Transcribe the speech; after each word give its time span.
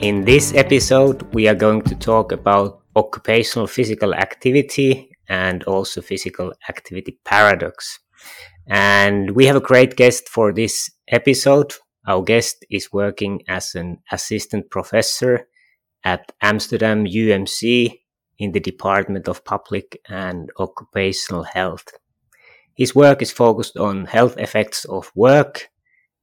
In 0.00 0.24
this 0.24 0.54
episode, 0.54 1.22
we 1.34 1.46
are 1.46 1.54
going 1.54 1.82
to 1.82 1.94
talk 1.94 2.32
about 2.32 2.80
occupational 2.96 3.66
physical 3.66 4.14
activity 4.14 5.10
and 5.28 5.62
also 5.64 6.00
physical 6.00 6.54
activity 6.70 7.18
paradox. 7.26 7.98
And 8.66 9.32
we 9.32 9.44
have 9.44 9.56
a 9.56 9.60
great 9.60 9.96
guest 9.96 10.26
for 10.30 10.54
this 10.54 10.90
episode. 11.08 11.74
Our 12.06 12.22
guest 12.22 12.64
is 12.70 12.90
working 12.94 13.42
as 13.46 13.74
an 13.74 13.98
assistant 14.10 14.70
professor 14.70 15.46
at 16.02 16.32
Amsterdam 16.40 17.04
UMC 17.04 18.00
in 18.38 18.52
the 18.52 18.60
Department 18.60 19.28
of 19.28 19.44
Public 19.44 20.00
and 20.08 20.48
Occupational 20.58 21.42
Health. 21.42 21.88
His 22.74 22.94
work 22.94 23.20
is 23.20 23.32
focused 23.32 23.76
on 23.76 24.06
health 24.06 24.38
effects 24.38 24.86
of 24.86 25.12
work 25.14 25.68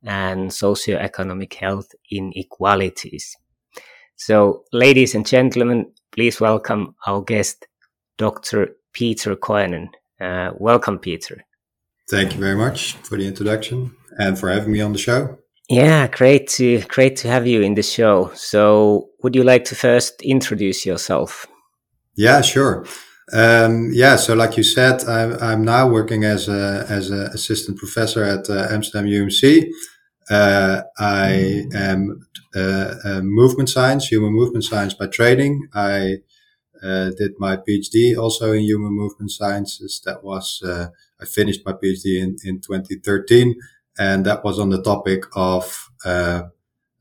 and 0.04 0.50
socioeconomic 0.50 1.54
health 1.54 1.94
inequalities. 2.10 3.38
So, 4.18 4.64
ladies 4.74 5.14
and 5.14 5.26
gentlemen, 5.26 5.92
please 6.12 6.42
welcome 6.42 6.96
our 7.06 7.22
guest, 7.22 7.68
Dr. 8.18 8.76
Peter 8.92 9.36
Coenen. 9.36 9.90
Uh, 10.20 10.52
welcome, 10.58 10.98
Peter. 10.98 11.46
Thank 12.10 12.34
you 12.34 12.40
very 12.40 12.56
much 12.56 12.94
for 12.94 13.18
the 13.18 13.28
introduction 13.28 13.96
and 14.18 14.38
for 14.38 14.50
having 14.50 14.72
me 14.72 14.82
on 14.82 14.94
the 14.94 14.98
show. 14.98 15.38
Yeah, 15.70 16.08
great 16.08 16.48
to 16.52 16.82
great 16.84 17.16
to 17.18 17.28
have 17.28 17.46
you 17.46 17.62
in 17.62 17.76
the 17.76 17.84
show. 17.84 18.32
So, 18.34 19.10
would 19.22 19.36
you 19.36 19.44
like 19.44 19.66
to 19.66 19.76
first 19.76 20.22
introduce 20.24 20.84
yourself? 20.84 21.46
Yeah, 22.16 22.42
sure. 22.42 22.86
Um, 23.34 23.92
yeah, 23.94 24.16
so 24.16 24.34
like 24.34 24.58
you 24.58 24.64
said, 24.64 25.04
I'm, 25.04 25.38
I'm 25.42 25.64
now 25.64 25.88
working 25.90 26.24
as 26.24 26.48
a 26.48 26.88
as 26.90 27.12
an 27.12 27.28
assistant 27.34 27.78
professor 27.78 28.24
at 28.24 28.50
uh, 28.50 28.68
Amsterdam 28.72 29.06
UMC. 29.06 29.70
Uh, 30.30 30.82
I 31.00 31.66
am 31.74 32.28
uh, 32.56 32.96
uh, 33.04 33.22
movement 33.22 33.70
science, 33.70 34.08
human 34.08 34.34
movement 34.34 34.64
science 34.66 34.94
by 34.94 35.08
training. 35.08 35.68
I 35.74 36.18
uh, 36.84 37.12
did 37.18 37.34
my 37.40 37.58
PhD 37.58 38.18
also 38.18 38.54
in 38.54 38.64
human 38.64 38.94
movement 38.94 39.32
sciences. 39.32 40.02
That 40.06 40.24
was 40.24 40.62
I 40.66 41.26
finished 41.26 41.62
my 41.66 41.74
PhD 41.74 42.22
in 42.22 42.38
in 42.44 42.62
2013 42.62 43.56
and 44.00 44.26
that 44.26 44.44
was 44.44 44.60
on 44.60 44.70
the 44.70 44.82
topic 44.82 45.24
of 45.36 45.90
uh, 46.06 46.44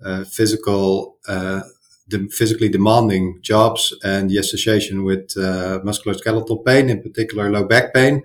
uh, 0.04 0.24
physical, 0.24 1.18
uh, 1.28 1.62
the 2.08 2.28
physically 2.28 2.68
demanding 2.68 3.38
jobs 3.42 3.94
and 4.04 4.30
the 4.30 4.38
association 4.38 5.04
with 5.04 5.36
uh, 5.36 5.80
musculoskeletal 5.84 6.64
pain, 6.64 6.90
in 6.90 7.02
particular 7.02 7.50
low 7.50 7.64
back 7.64 7.94
pain. 7.94 8.22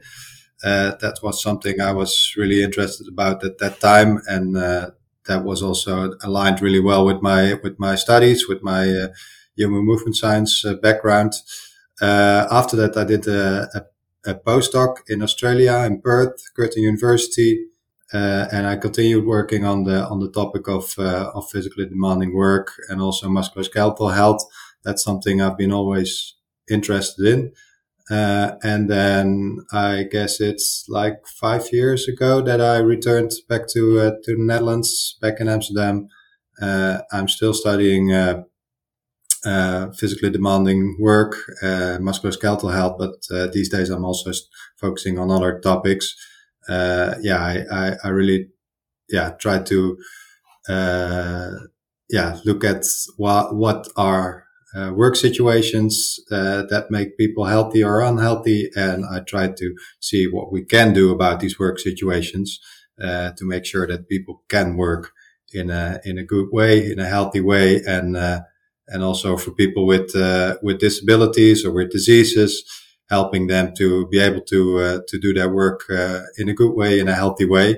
Uh, 0.63 0.91
that 1.01 1.19
was 1.23 1.41
something 1.41 1.81
I 1.81 1.91
was 1.91 2.33
really 2.37 2.61
interested 2.63 3.07
about 3.07 3.43
at 3.43 3.57
that 3.59 3.79
time, 3.79 4.21
and 4.27 4.55
uh, 4.57 4.91
that 5.25 5.43
was 5.43 5.63
also 5.63 6.13
aligned 6.23 6.61
really 6.61 6.79
well 6.79 7.05
with 7.05 7.21
my 7.21 7.55
with 7.63 7.79
my 7.79 7.95
studies, 7.95 8.47
with 8.47 8.61
my 8.61 9.07
human 9.55 9.85
movement 9.85 10.15
science 10.15 10.63
background. 10.81 11.33
after 12.01 12.75
that, 12.77 12.97
I 12.97 13.03
did 13.03 13.27
a, 13.27 13.67
a, 13.73 14.31
a 14.31 14.35
postdoc 14.35 14.97
in 15.07 15.21
Australia 15.21 15.83
in 15.85 16.01
Perth, 16.01 16.41
Curtin 16.55 16.83
University, 16.83 17.65
uh, 18.13 18.47
and 18.51 18.67
I 18.67 18.75
continued 18.77 19.25
working 19.25 19.65
on 19.65 19.83
the 19.83 20.05
on 20.05 20.19
the 20.19 20.31
topic 20.31 20.67
of 20.67 20.93
uh, 20.97 21.31
of 21.33 21.49
physically 21.49 21.85
demanding 21.85 22.33
work 22.35 22.73
and 22.89 23.01
also 23.01 23.27
musculoskeletal 23.27 24.13
health. 24.13 24.43
That's 24.83 25.03
something 25.03 25.41
I've 25.41 25.57
been 25.57 25.71
always 25.71 26.35
interested 26.69 27.25
in. 27.25 27.53
Uh, 28.09 28.55
and 28.63 28.89
then 28.89 29.59
I 29.71 30.05
guess 30.11 30.41
it's 30.41 30.85
like 30.89 31.25
five 31.27 31.71
years 31.71 32.07
ago 32.07 32.41
that 32.41 32.59
I 32.59 32.77
returned 32.79 33.31
back 33.47 33.67
to 33.69 33.99
uh, 33.99 34.11
to 34.23 34.35
the 34.35 34.43
Netherlands, 34.43 35.17
back 35.21 35.39
in 35.39 35.47
Amsterdam. 35.47 36.07
Uh, 36.61 36.99
I'm 37.11 37.27
still 37.27 37.53
studying 37.53 38.11
uh, 38.11 38.43
physically 39.97 40.29
demanding 40.29 40.97
work, 40.99 41.35
musculoskeletal 41.63 42.73
health, 42.73 42.97
but 42.99 43.51
these 43.53 43.69
days 43.69 43.89
I'm 43.89 44.05
also 44.05 44.31
focusing 44.77 45.17
on 45.17 45.31
other 45.31 45.59
topics 45.59 46.15
uh, 46.67 47.15
yeah, 47.21 47.37
I, 47.37 47.65
I, 47.71 47.97
I, 48.03 48.07
really, 48.09 48.49
yeah, 49.09 49.31
try 49.31 49.59
to, 49.59 49.97
uh, 50.69 51.51
yeah, 52.09 52.39
look 52.45 52.63
at 52.63 52.85
what, 53.17 53.55
what 53.55 53.87
are 53.95 54.40
uh, 54.75 54.91
work 54.93 55.15
situations 55.15 56.19
uh, 56.31 56.63
that 56.69 56.89
make 56.89 57.17
people 57.17 57.45
healthy 57.45 57.83
or 57.83 58.01
unhealthy. 58.01 58.69
And 58.75 59.05
I 59.05 59.19
try 59.19 59.47
to 59.49 59.75
see 59.99 60.27
what 60.27 60.51
we 60.51 60.63
can 60.63 60.93
do 60.93 61.11
about 61.11 61.39
these 61.39 61.59
work 61.59 61.79
situations, 61.79 62.59
uh, 63.01 63.31
to 63.37 63.45
make 63.45 63.65
sure 63.65 63.87
that 63.87 64.09
people 64.09 64.43
can 64.47 64.77
work 64.77 65.11
in 65.53 65.69
a, 65.69 65.99
in 66.05 66.17
a 66.17 66.23
good 66.23 66.49
way, 66.51 66.91
in 66.91 66.99
a 66.99 67.05
healthy 67.05 67.41
way. 67.41 67.81
And, 67.85 68.15
uh, 68.15 68.41
and 68.87 69.03
also 69.03 69.37
for 69.37 69.51
people 69.51 69.85
with, 69.85 70.11
with 70.61 70.79
disabilities 70.79 71.65
or 71.65 71.71
with 71.71 71.91
diseases, 71.91 72.63
helping 73.11 73.47
them 73.47 73.73
to 73.77 74.07
be 74.07 74.19
able 74.19 74.41
to 74.41 74.79
uh, 74.79 74.99
to 75.07 75.19
do 75.19 75.33
their 75.33 75.49
work 75.49 75.81
uh, 75.89 76.21
in 76.37 76.47
a 76.49 76.53
good 76.53 76.73
way, 76.73 76.99
in 76.99 77.07
a 77.07 77.13
healthy 77.13 77.45
way. 77.45 77.75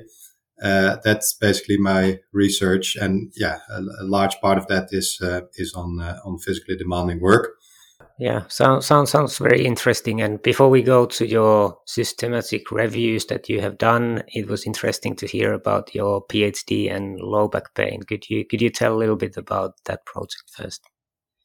Uh, 0.62 0.97
that's 1.03 1.34
basically 1.34 1.78
my 1.78 2.19
research, 2.31 2.96
and 2.96 3.31
yeah, 3.36 3.59
a, 3.69 3.80
a 3.80 4.06
large 4.06 4.40
part 4.40 4.58
of 4.58 4.68
that 4.68 4.90
is 4.91 5.19
uh, 5.22 5.41
is 5.56 5.74
on 5.74 6.00
uh, 6.00 6.19
on 6.24 6.38
physically 6.38 6.78
demanding 6.78 7.19
work. 7.19 7.56
Yeah, 8.19 8.44
sounds 8.47 8.86
sounds 8.86 9.09
sounds 9.09 9.38
very 9.40 9.66
interesting. 9.66 10.22
And 10.22 10.42
before 10.42 10.69
we 10.69 10.84
go 10.84 11.06
to 11.08 11.28
your 11.28 11.80
systematic 11.88 12.72
reviews 12.72 13.25
that 13.25 13.50
you 13.50 13.59
have 13.62 13.78
done, 13.78 14.24
it 14.28 14.47
was 14.47 14.66
interesting 14.66 15.16
to 15.16 15.28
hear 15.28 15.52
about 15.53 15.96
your 15.96 16.25
PhD 16.28 16.94
and 16.94 17.19
low 17.19 17.47
back 17.47 17.74
pain. 17.74 18.02
Could 18.03 18.30
you 18.30 18.46
could 18.46 18.62
you 18.62 18.69
tell 18.69 18.94
a 18.94 19.00
little 19.00 19.16
bit 19.16 19.36
about 19.36 19.74
that 19.86 20.06
project 20.06 20.44
first? 20.56 20.81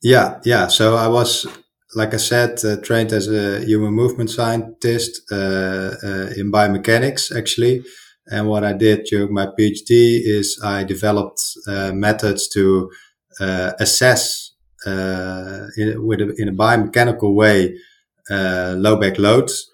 Yeah, 0.03 0.41
yeah. 0.45 0.69
So 0.69 0.97
I 0.97 1.09
was 1.09 1.47
like 1.95 2.13
I 2.13 2.19
said, 2.19 2.63
uh, 2.65 2.77
trained 2.77 3.13
as 3.13 3.29
a 3.29 3.65
human 3.65 3.95
movement 3.95 4.31
scientist 4.31 5.23
uh, 5.33 5.95
uh, 6.03 6.31
in 6.37 6.53
biomechanics, 6.53 7.35
actually. 7.35 7.83
And 8.31 8.49
what 8.49 8.65
I 8.65 8.72
did 8.72 9.05
during 9.05 9.33
my 9.33 9.47
PhD 9.47 10.21
is 10.25 10.61
I 10.62 10.84
developed 10.84 11.41
uh, 11.66 11.93
methods 11.93 12.49
to 12.49 12.91
uh, 13.41 13.72
assess 13.78 14.53
in, 14.87 16.06
with 16.06 16.21
a, 16.21 16.34
in 16.38 16.49
a 16.49 16.53
biomechanical 16.53 17.34
way 17.34 17.77
low 18.31 18.97
back 18.97 19.19
loads. 19.19 19.71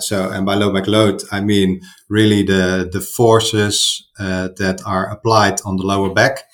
so, 0.00 0.30
and 0.30 0.46
by 0.46 0.54
low 0.54 0.72
back 0.72 0.86
load, 0.86 1.22
I 1.30 1.40
mean 1.40 1.80
really 2.08 2.42
the 2.42 2.88
the 2.92 3.00
forces 3.00 4.08
that 4.18 4.80
are 4.86 5.10
applied 5.10 5.60
on 5.64 5.76
the 5.76 5.84
lower 5.84 6.12
back 6.12 6.44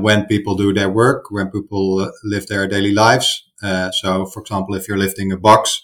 when 0.00 0.26
people 0.26 0.54
do 0.54 0.72
their 0.72 0.90
work, 0.90 1.30
when 1.30 1.50
people 1.50 2.10
live 2.24 2.46
their 2.46 2.66
daily 2.66 2.92
lives, 2.92 3.50
uh, 3.62 3.90
so, 3.90 4.26
for 4.26 4.40
example, 4.40 4.74
if 4.74 4.88
you're 4.88 4.98
lifting 4.98 5.32
a 5.32 5.36
box 5.36 5.82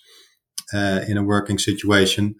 uh, 0.73 1.01
in 1.09 1.17
a 1.17 1.23
working 1.23 1.59
situation, 1.59 2.37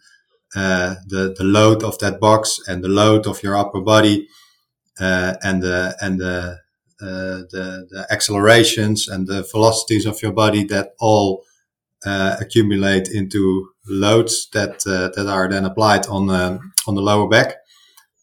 uh, 0.57 0.95
the 1.07 1.35
the 1.37 1.45
load 1.45 1.83
of 1.83 1.99
that 1.99 2.19
box 2.19 2.59
and 2.67 2.83
the 2.83 2.89
load 2.89 3.27
of 3.27 3.43
your 3.43 3.57
upper 3.57 3.81
body 3.81 4.27
uh, 4.99 5.35
and 5.43 5.63
the 5.63 5.95
and 6.01 6.19
the, 6.19 6.59
uh, 7.03 7.45
the 7.53 7.87
the 7.91 8.07
accelerations 8.11 9.07
and 9.07 9.27
the 9.27 9.47
velocities 9.53 10.07
of 10.07 10.23
your 10.23 10.33
body 10.33 10.65
that 10.65 10.93
all 10.99 11.45
accumulate 12.41 13.09
into 13.09 13.69
loads 13.89 14.49
that 14.53 14.81
that 14.85 15.27
are 15.29 15.49
then 15.49 15.65
applied 15.65 16.07
on 16.07 16.27
the 16.27 16.59
on 16.87 16.95
the 16.95 17.03
lower 17.03 17.29
back. 17.29 17.57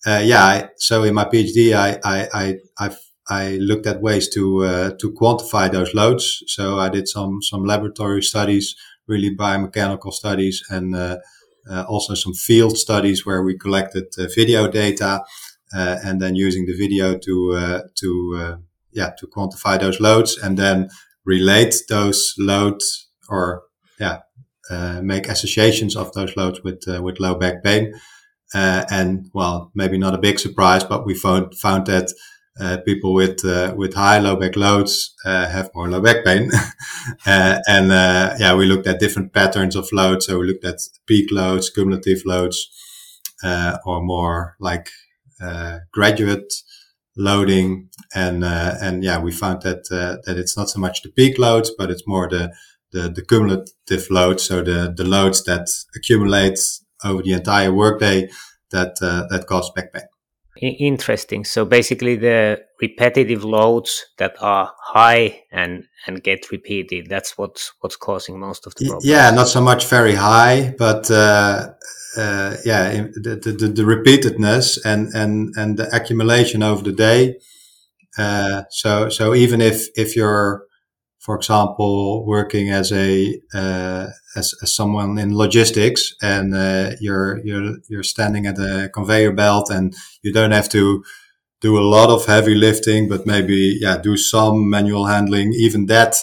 yeah, 0.06 0.44
I, 0.44 0.70
so 0.78 1.04
in 1.04 1.14
my 1.14 1.26
PhD, 1.26 1.74
I 1.76 2.00
I 2.04 2.28
I 2.34 2.56
I've 2.80 3.00
I 3.30 3.58
looked 3.62 3.88
at 3.88 4.02
ways 4.02 4.28
to 4.30 4.64
uh, 4.64 4.92
to 5.00 5.12
quantify 5.12 5.72
those 5.72 5.94
loads. 5.94 6.44
So 6.48 6.80
I 6.80 6.90
did 6.90 7.08
some 7.08 7.42
some 7.42 7.64
laboratory 7.64 8.24
studies, 8.24 8.76
really 9.08 9.36
biomechanical 9.36 10.12
studies, 10.12 10.64
and 10.70 10.96
uh, 10.96 11.00
uh, 11.00 11.18
also 11.88 12.14
some 12.14 12.34
field 12.34 12.78
studies 12.78 13.26
where 13.26 13.44
we 13.44 13.58
collected 13.58 14.06
uh, 14.18 14.28
video 14.36 14.68
data, 14.68 15.24
uh, 15.76 15.98
and 16.04 16.22
then 16.22 16.36
using 16.36 16.66
the 16.66 16.78
video 16.78 17.18
to 17.18 17.54
uh, 17.54 17.82
to 17.96 18.58
yeah 18.92 19.12
to 19.18 19.28
quantify 19.28 19.80
those 19.80 20.00
loads, 20.00 20.38
and 20.38 20.58
then 20.58 20.90
relate 21.26 21.76
those 21.90 22.34
loads 22.38 23.10
or 23.30 23.64
yeah 24.00 24.20
make 25.02 25.28
associations 25.28 25.96
of 25.96 26.12
those 26.14 26.36
loads 26.36 26.62
with 26.64 26.84
with 26.88 27.20
low 27.20 27.36
back 27.36 27.64
pain. 27.64 27.94
and 28.54 29.30
well, 29.34 29.72
maybe 29.74 29.98
not 29.98 30.16
a 30.16 30.20
big 30.20 30.40
surprise, 30.40 30.84
but 30.84 31.06
we 31.06 31.14
found 31.16 31.56
found 31.56 31.88
that 31.88 32.12
uh, 32.60 32.78
people 32.86 33.14
with 33.14 33.44
uh, 33.46 33.74
with 33.76 33.96
high 33.96 34.20
low 34.20 34.36
back 34.36 34.56
loads 34.56 35.16
uh, 35.26 35.48
have 35.50 35.72
more 35.74 35.90
low 35.90 36.02
back 36.02 36.24
pain. 36.24 36.52
uh, 37.26 37.60
and 37.68 37.92
uh, 37.92 38.36
yeah, 38.40 38.54
we 38.56 38.66
looked 38.66 38.88
at 38.88 39.00
different 39.00 39.34
patterns 39.34 39.76
of 39.76 39.92
loads. 39.92 40.28
So 40.28 40.40
we 40.40 40.48
looked 40.48 40.66
at 40.66 40.80
peak 41.08 41.32
loads, 41.32 41.70
cumulative 41.70 42.22
loads, 42.26 42.70
uh, 43.44 43.78
or 43.86 44.02
more 44.04 44.56
like 44.60 44.90
uh, 45.42 45.80
graduate 45.92 46.54
loading. 47.18 47.90
And 48.14 48.44
uh, 48.44 48.76
and 48.82 49.04
yeah, 49.04 49.20
we 49.20 49.32
found 49.32 49.64
that 49.64 49.86
that 49.90 50.38
it's 50.38 50.56
not 50.58 50.70
so 50.70 50.80
much 50.80 51.02
the 51.02 51.10
peak 51.10 51.40
loads, 51.40 51.72
but 51.76 51.90
it's 51.90 52.08
more 52.08 52.30
the 52.30 52.54
the, 52.92 53.10
the 53.10 53.26
cumulative 53.26 54.10
loads. 54.12 54.44
So 54.44 54.62
the 54.62 54.94
the 54.96 55.06
loads 55.06 55.44
that 55.46 55.68
accumulate 55.96 56.60
over 57.04 57.24
the 57.24 57.34
entire 57.34 57.74
workday 57.74 58.30
that 58.70 58.96
that 59.00 59.46
cause 59.48 59.72
back 59.72 59.92
pain. 59.92 60.13
Interesting. 60.62 61.46
So 61.46 61.66
basically, 61.66 62.16
the 62.16 62.60
repetitive 62.80 63.44
loads 63.44 64.06
that 64.18 64.36
are 64.40 64.72
high 64.80 65.42
and 65.52 65.86
and 66.06 66.24
get 66.24 66.52
repeated. 66.52 67.10
That's 67.10 67.38
what's 67.38 67.74
what's 67.80 67.96
causing 67.96 68.40
most 68.40 68.68
of 68.68 68.76
the 68.76 68.86
problems. 68.86 69.06
Yeah, 69.06 69.32
not 69.32 69.48
so 69.48 69.62
much 69.62 69.88
very 69.88 70.14
high, 70.14 70.76
but 70.78 71.10
uh, 71.10 71.74
uh, 72.18 72.58
yeah, 72.66 73.08
the, 73.16 73.36
the, 73.44 73.68
the 73.68 73.84
repeatedness 73.84 74.78
and 74.86 75.12
and 75.16 75.54
and 75.58 75.78
the 75.78 75.96
accumulation 75.96 76.62
over 76.62 76.84
the 76.84 76.92
day. 76.92 77.40
Uh, 78.18 78.64
so 78.70 79.10
so 79.10 79.34
even 79.34 79.60
if 79.60 79.88
if 79.96 80.16
you're 80.16 80.66
for 81.24 81.38
example, 81.38 82.26
working 82.26 82.70
as 82.70 82.92
a 82.92 83.40
uh, 83.54 84.08
as, 84.36 84.54
as, 84.62 84.76
someone 84.76 85.18
in 85.18 85.38
logistics, 85.38 86.14
and 86.22 86.54
uh, 86.54 86.92
you're 87.00 87.40
you're 87.46 87.78
you're 87.88 88.04
standing 88.04 88.46
at 88.46 88.60
a 88.60 88.90
conveyor 88.94 89.32
belt, 89.32 89.70
and 89.70 89.96
you 90.22 90.34
don't 90.34 90.52
have 90.52 90.68
to 90.70 91.02
do 91.62 91.80
a 91.80 91.90
lot 91.96 92.10
of 92.10 92.26
heavy 92.26 92.56
lifting, 92.56 93.08
but 93.08 93.26
maybe 93.26 93.78
yeah, 93.80 93.98
do 93.98 94.18
some 94.18 94.70
manual 94.70 95.06
handling. 95.06 95.54
Even 95.54 95.86
that 95.86 96.18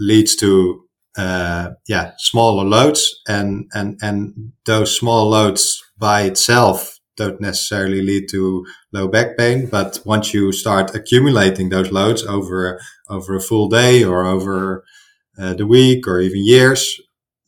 leads 0.00 0.34
to 0.36 0.84
uh, 1.16 1.70
yeah 1.86 2.10
smaller 2.18 2.64
loads, 2.64 3.14
and 3.28 3.70
and 3.72 3.96
and 4.02 4.52
those 4.66 4.98
small 4.98 5.30
loads 5.30 5.80
by 5.96 6.22
itself 6.22 6.93
don't 7.16 7.40
necessarily 7.40 8.02
lead 8.02 8.28
to 8.30 8.66
low 8.92 9.08
back 9.08 9.36
pain. 9.36 9.66
But 9.66 10.00
once 10.04 10.34
you 10.34 10.52
start 10.52 10.94
accumulating 10.94 11.68
those 11.68 11.92
loads 11.92 12.24
over 12.24 12.80
over 13.08 13.36
a 13.36 13.40
full 13.40 13.68
day 13.68 14.04
or 14.04 14.24
over 14.24 14.84
uh, 15.38 15.54
the 15.54 15.66
week 15.66 16.06
or 16.06 16.20
even 16.20 16.44
years, 16.44 17.00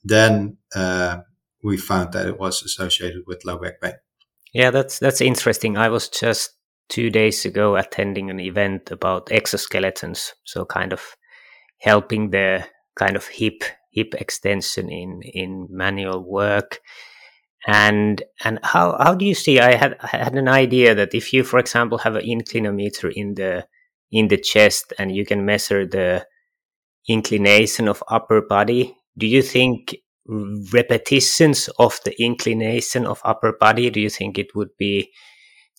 then 0.04 0.58
uh, 0.74 1.18
we 1.62 1.76
found 1.76 2.12
that 2.12 2.26
it 2.26 2.38
was 2.38 2.62
associated 2.62 3.22
with 3.26 3.44
low 3.44 3.58
back 3.58 3.80
pain. 3.80 3.94
Yeah, 4.52 4.70
that's 4.70 4.98
that's 4.98 5.20
interesting. 5.20 5.76
I 5.76 5.88
was 5.88 6.08
just 6.08 6.52
two 6.88 7.10
days 7.10 7.44
ago 7.44 7.76
attending 7.76 8.30
an 8.30 8.40
event 8.40 8.90
about 8.90 9.26
exoskeletons, 9.26 10.30
so 10.44 10.64
kind 10.64 10.92
of 10.92 11.16
helping 11.78 12.30
the 12.30 12.64
kind 12.94 13.16
of 13.16 13.26
hip 13.26 13.62
hip 13.90 14.14
extension 14.14 14.90
in 14.90 15.20
in 15.22 15.66
manual 15.70 16.22
work 16.22 16.80
and 17.66 18.22
and 18.44 18.60
how 18.62 18.96
how 18.98 19.14
do 19.14 19.24
you 19.24 19.34
see 19.34 19.58
i 19.58 19.74
had 19.74 19.96
I 20.00 20.16
had 20.16 20.36
an 20.36 20.48
idea 20.48 20.94
that 20.94 21.14
if 21.14 21.32
you 21.32 21.42
for 21.42 21.58
example 21.58 21.98
have 21.98 22.14
an 22.14 22.24
inclinometer 22.24 23.12
in 23.12 23.34
the 23.34 23.66
in 24.10 24.28
the 24.28 24.36
chest 24.36 24.92
and 24.98 25.14
you 25.14 25.26
can 25.26 25.44
measure 25.44 25.84
the 25.84 26.26
inclination 27.08 27.88
of 27.88 28.02
upper 28.08 28.40
body 28.40 28.96
do 29.18 29.26
you 29.26 29.42
think 29.42 29.96
repetitions 30.72 31.68
of 31.78 31.98
the 32.04 32.20
inclination 32.22 33.04
of 33.04 33.20
upper 33.24 33.52
body 33.52 33.90
do 33.90 34.00
you 34.00 34.10
think 34.10 34.38
it 34.38 34.54
would 34.54 34.70
be 34.78 35.10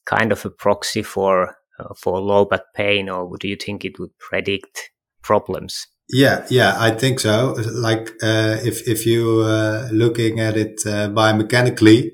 kind 0.06 0.31
of 0.31 0.45
a 0.45 0.50
proxy 0.50 1.04
for 1.04 1.56
uh, 1.80 1.94
for 1.95 2.19
low 2.19 2.45
back 2.45 2.74
pain 2.74 3.10
or 3.10 3.38
do 3.38 3.48
you 3.48 3.56
think 3.56 3.86
it 3.86 4.00
would 4.00 4.18
predict 4.19 4.92
problems 5.22 5.88
yeah, 6.09 6.45
yeah, 6.50 6.75
I 6.77 6.92
think 6.92 7.19
so. 7.19 7.56
Like 7.74 8.12
uh, 8.24 8.57
if 8.63 8.88
if 8.88 9.06
you 9.06 9.42
uh, 9.42 9.89
looking 9.92 10.39
at 10.39 10.56
it 10.56 10.81
uh, 10.86 11.09
biomechanically, 11.09 12.12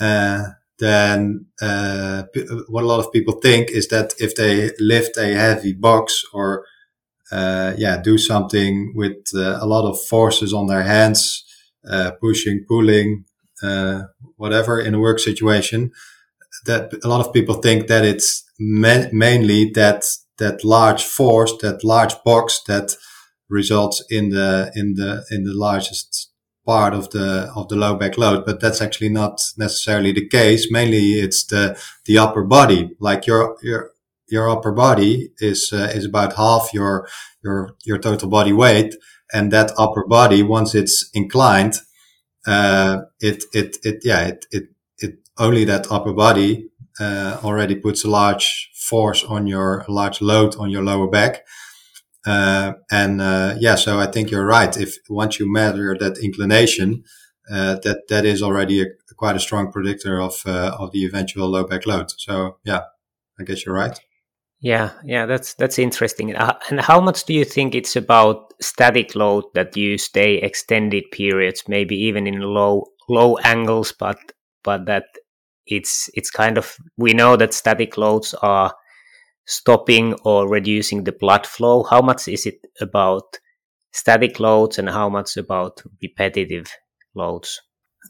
uh, 0.00 0.44
then 0.78 1.46
uh, 1.62 2.24
what 2.68 2.84
a 2.84 2.86
lot 2.86 3.00
of 3.00 3.12
people 3.12 3.34
think 3.42 3.70
is 3.70 3.88
that 3.88 4.14
if 4.20 4.36
they 4.36 4.70
lift 4.80 5.18
a 5.18 5.34
heavy 5.34 5.74
box 5.74 6.24
or 6.32 6.64
uh, 7.32 7.74
yeah 7.78 8.00
do 8.02 8.18
something 8.18 8.92
with 8.96 9.16
a 9.34 9.66
lot 9.66 9.88
of 9.88 10.00
forces 10.06 10.54
on 10.54 10.66
their 10.68 10.84
hands, 10.84 11.44
pushing, 12.20 12.64
pulling, 12.68 13.24
whatever 14.36 14.80
in 14.80 14.94
a 14.94 15.00
work 15.00 15.18
situation, 15.18 15.92
that 16.66 16.92
a 17.04 17.08
lot 17.08 17.24
of 17.26 17.32
people 17.32 17.56
think 17.56 17.86
that 17.88 18.04
it's 18.04 18.44
ma- 18.58 19.08
mainly 19.12 19.70
that 19.74 20.04
that 20.38 20.64
large 20.64 21.04
force, 21.04 21.52
that 21.62 21.82
large 21.84 22.14
box 22.24 22.62
that 22.66 22.94
results 23.48 24.04
in 24.10 24.30
the 24.30 24.70
in 24.74 24.94
the 24.94 25.24
in 25.30 25.44
the 25.44 25.54
largest 25.54 26.30
part 26.66 26.92
of 26.92 27.10
the 27.10 27.50
of 27.56 27.68
the 27.68 27.76
low 27.76 27.94
back 27.94 28.18
load 28.18 28.44
but 28.44 28.60
that's 28.60 28.82
actually 28.82 29.08
not 29.08 29.40
necessarily 29.56 30.12
the 30.12 30.28
case. 30.28 30.70
Mainly 30.70 31.14
it's 31.14 31.44
the 31.46 31.78
the 32.04 32.18
upper 32.18 32.44
body. 32.44 32.90
Like 33.00 33.26
your 33.26 33.56
your 33.62 33.92
your 34.28 34.48
upper 34.50 34.72
body 34.72 35.30
is 35.38 35.70
uh, 35.72 35.90
is 35.94 36.04
about 36.04 36.34
half 36.36 36.70
your 36.74 37.08
your 37.42 37.74
your 37.84 37.98
total 37.98 38.28
body 38.28 38.52
weight 38.52 38.94
and 39.32 39.52
that 39.52 39.72
upper 39.78 40.04
body 40.06 40.42
once 40.42 40.74
it's 40.74 41.10
inclined 41.14 41.74
uh, 42.46 43.02
it 43.20 43.44
it 43.52 43.76
it 43.84 44.00
yeah 44.04 44.26
it 44.26 44.46
it, 44.50 44.64
it 44.98 45.18
only 45.38 45.64
that 45.64 45.90
upper 45.90 46.12
body 46.12 46.70
uh, 47.00 47.38
already 47.44 47.74
puts 47.74 48.04
a 48.04 48.10
large 48.10 48.70
force 48.74 49.24
on 49.24 49.46
your 49.46 49.84
large 49.88 50.20
load 50.20 50.56
on 50.56 50.70
your 50.70 50.82
lower 50.82 51.08
back 51.08 51.44
uh, 52.28 52.74
and 52.90 53.22
uh, 53.22 53.54
yeah, 53.58 53.74
so 53.74 53.98
I 53.98 54.06
think 54.06 54.30
you're 54.30 54.44
right. 54.44 54.76
If 54.76 54.98
once 55.08 55.40
you 55.40 55.50
measure 55.50 55.96
that 55.98 56.18
inclination, 56.18 57.04
uh, 57.50 57.76
that 57.84 58.02
that 58.08 58.26
is 58.26 58.42
already 58.42 58.82
a, 58.82 58.86
quite 59.16 59.36
a 59.36 59.40
strong 59.40 59.72
predictor 59.72 60.20
of 60.20 60.42
uh, 60.44 60.76
of 60.78 60.92
the 60.92 61.06
eventual 61.06 61.48
low 61.48 61.64
back 61.64 61.86
load. 61.86 62.10
So 62.18 62.58
yeah, 62.64 62.82
I 63.40 63.44
guess 63.44 63.64
you're 63.64 63.74
right. 63.74 63.98
Yeah, 64.60 64.90
yeah, 65.04 65.24
that's 65.24 65.54
that's 65.54 65.78
interesting. 65.78 66.36
Uh, 66.36 66.58
and 66.68 66.80
how 66.80 67.00
much 67.00 67.24
do 67.24 67.32
you 67.32 67.44
think 67.44 67.74
it's 67.74 67.96
about 67.96 68.52
static 68.60 69.14
load 69.14 69.44
that 69.54 69.76
you 69.76 69.96
stay 69.96 70.34
extended 70.34 71.04
periods, 71.12 71.62
maybe 71.66 71.96
even 71.96 72.26
in 72.26 72.40
low 72.40 72.84
low 73.08 73.38
angles, 73.38 73.94
but 73.98 74.18
but 74.64 74.84
that 74.84 75.04
it's 75.66 76.10
it's 76.12 76.30
kind 76.30 76.58
of 76.58 76.76
we 76.98 77.14
know 77.14 77.36
that 77.36 77.54
static 77.54 77.96
loads 77.96 78.34
are 78.42 78.74
stopping 79.48 80.12
or 80.24 80.46
reducing 80.46 81.04
the 81.04 81.12
blood 81.12 81.46
flow? 81.46 81.82
How 81.82 82.02
much 82.02 82.28
is 82.28 82.46
it 82.46 82.60
about 82.80 83.38
static 83.92 84.38
loads 84.38 84.78
and 84.78 84.88
how 84.88 85.08
much 85.08 85.36
about 85.36 85.82
repetitive 86.00 86.70
loads? 87.14 87.60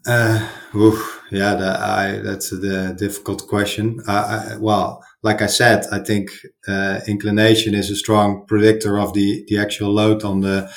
Uh, 0.06 0.48
oof, 0.74 1.22
yeah, 1.30 1.54
that, 1.54 1.80
I, 1.80 2.18
that's 2.18 2.50
the 2.50 2.94
difficult 2.98 3.46
question. 3.48 4.00
I, 4.06 4.56
well, 4.58 5.02
like 5.22 5.40
I 5.40 5.46
said, 5.46 5.86
I 5.92 6.00
think 6.00 6.30
uh, 6.66 7.00
inclination 7.06 7.74
is 7.74 7.90
a 7.90 7.96
strong 7.96 8.44
predictor 8.46 8.98
of 8.98 9.12
the, 9.14 9.44
the 9.48 9.58
actual 9.58 9.92
load 9.92 10.24
on 10.24 10.40
the 10.40 10.70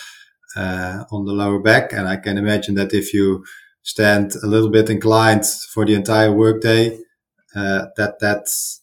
uh, 0.56 1.06
on 1.12 1.24
the 1.26 1.32
lower 1.32 1.60
back, 1.60 1.94
and 1.94 2.08
I 2.10 2.18
can 2.18 2.38
imagine 2.38 2.76
that 2.76 2.94
if 2.94 3.14
you 3.14 3.46
stand 3.84 4.34
a 4.44 4.48
little 4.48 4.70
bit 4.70 4.90
inclined 4.90 5.46
for 5.46 5.86
the 5.86 5.94
entire 5.94 6.32
workday, 6.32 7.00
uh, 7.56 7.86
that 7.96 8.16
that's 8.20 8.82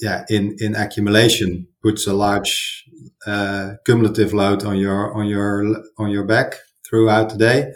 yeah, 0.00 0.24
in, 0.28 0.56
in 0.60 0.76
accumulation 0.76 1.66
puts 1.82 2.06
a 2.06 2.12
large 2.12 2.84
uh, 3.26 3.72
cumulative 3.84 4.32
load 4.32 4.64
on 4.64 4.76
your 4.78 5.12
on 5.14 5.26
your 5.26 5.82
on 5.98 6.10
your 6.10 6.24
back 6.24 6.56
throughout 6.88 7.30
the 7.30 7.38
day. 7.38 7.72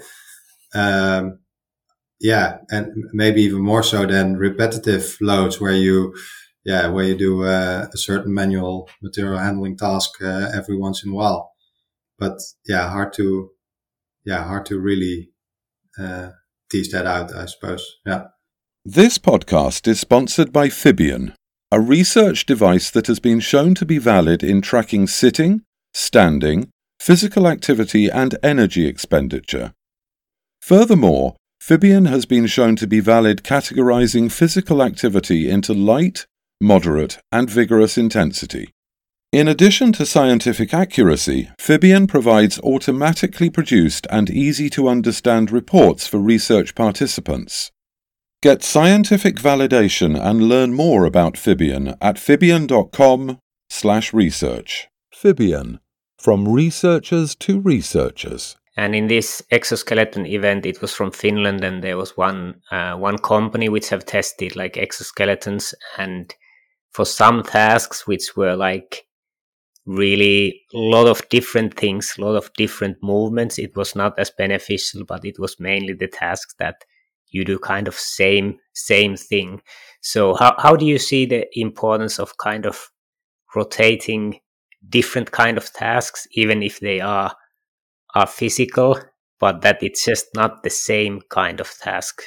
Um, 0.75 1.41
yeah, 2.21 2.59
and 2.71 2.93
maybe 3.13 3.43
even 3.43 3.63
more 3.63 3.83
so 3.83 4.07
than 4.07 4.37
repetitive 4.37 5.17
loads 5.21 5.61
where 5.61 5.75
you 5.75 6.15
yeah 6.65 6.87
where 6.87 7.05
you 7.05 7.17
do 7.17 7.45
uh, 7.45 7.87
a 7.93 7.99
certain 7.99 8.33
manual 8.33 8.89
material 9.03 9.39
handling 9.39 9.77
task 9.77 10.11
uh, 10.23 10.51
every 10.55 10.77
once 10.77 11.05
in 11.05 11.11
a 11.11 11.15
while. 11.15 11.53
But 12.19 12.39
yeah, 12.67 12.89
hard 12.89 13.13
to 13.15 13.51
yeah 14.25 14.45
hard 14.45 14.67
to 14.67 14.79
really 14.79 15.31
uh, 15.99 16.31
tease 16.71 16.93
that 16.93 17.07
out, 17.07 17.35
I 17.35 17.47
suppose. 17.47 17.85
Yeah. 18.07 18.27
This 18.85 19.19
podcast 19.19 19.87
is 19.87 20.01
sponsored 20.01 20.53
by 20.53 20.69
Fibion 20.69 21.35
a 21.73 21.81
research 21.81 22.45
device 22.45 22.91
that 22.91 23.07
has 23.07 23.19
been 23.19 23.41
shown 23.41 23.75
to 23.75 23.87
be 23.87 23.97
valid 23.97 24.45
in 24.45 24.61
tracking 24.61 25.07
sitting, 25.07 25.63
standing, 25.95 26.69
physical 27.01 27.49
activity, 27.49 28.11
and 28.11 28.37
energy 28.43 28.87
expenditure. 28.87 29.73
Furthermore, 30.61 31.35
Fibion 31.63 32.07
has 32.11 32.27
been 32.27 32.47
shown 32.47 32.77
to 32.77 32.87
be 32.87 33.01
valid 33.01 33.43
categorizing 33.43 34.31
physical 34.31 34.83
activity 34.83 35.49
into 35.49 35.73
light, 35.73 36.27
moderate, 36.61 37.19
and 37.33 37.49
vigorous 37.49 37.97
intensity. 37.97 38.71
In 39.33 39.49
addition 39.49 39.93
to 39.93 40.05
scientific 40.05 40.75
accuracy, 40.75 41.49
Fibion 41.59 42.07
provides 42.07 42.61
automatically 42.61 43.49
produced 43.49 44.07
and 44.11 44.29
easy 44.29 44.69
to 44.69 44.89
understand 44.89 45.51
reports 45.51 46.07
for 46.07 46.19
research 46.19 46.75
participants. 46.75 47.73
Get 48.43 48.63
scientific 48.65 49.37
validation 49.37 50.21
and 50.21 50.49
learn 50.49 50.75
more 50.75 51.05
about 51.05 51.35
Fibion 51.35 51.97
at 52.01 52.17
fibion.com/research. 52.17 54.89
Fibion 55.15 55.79
from 56.19 56.49
researchers 56.49 57.37
to 57.37 57.61
researchers. 57.61 58.57
And 58.77 58.97
in 58.97 59.07
this 59.07 59.43
exoskeleton 59.53 60.27
event, 60.27 60.67
it 60.67 60.83
was 60.83 60.93
from 60.93 61.13
Finland, 61.13 61.63
and 61.63 61.85
there 61.85 61.97
was 61.97 62.17
one 62.17 62.61
uh, 62.73 62.97
one 62.97 63.19
company 63.19 63.69
which 63.69 63.91
have 63.91 64.07
tested 64.07 64.57
like 64.57 64.75
exoskeletons, 64.75 65.73
and 65.97 66.35
for 66.91 67.07
some 67.07 67.45
tasks 67.45 68.09
which 68.09 68.37
were 68.37 68.57
like 68.57 69.07
really 69.87 70.63
a 70.75 70.79
lot 70.79 71.07
of 71.07 71.29
different 71.29 71.77
things, 71.77 72.15
a 72.19 72.23
lot 72.23 72.35
of 72.35 72.53
different 72.55 72.97
movements, 73.03 73.57
it 73.57 73.77
was 73.77 73.95
not 73.95 74.19
as 74.19 74.33
beneficial, 74.37 75.05
but 75.05 75.25
it 75.25 75.39
was 75.39 75.61
mainly 75.61 75.95
the 75.95 76.09
tasks 76.09 76.57
that 76.59 76.85
you 77.33 77.45
do 77.45 77.59
kind 77.59 77.89
of 77.89 77.95
same 77.95 78.59
same 78.75 79.17
thing. 79.17 79.61
So 80.01 80.35
how 80.35 80.55
how 80.59 80.77
do 80.77 80.87
you 80.87 80.99
see 80.99 81.27
the 81.27 81.47
importance 81.59 82.19
of 82.19 82.37
kind 82.39 82.67
of 82.67 82.91
rotating 83.55 84.41
different 84.89 85.31
kind 85.31 85.59
of 85.59 85.73
tasks, 85.73 86.27
even 86.33 86.63
if 86.63 86.81
they 86.81 87.01
are 87.01 87.35
are 88.15 88.27
physical, 88.27 88.99
but 89.41 89.63
that 89.63 89.83
it's 89.83 90.05
just 90.05 90.27
not 90.35 90.63
the 90.63 90.71
same 90.71 91.21
kind 91.29 91.61
of 91.61 91.71
task. 91.79 92.23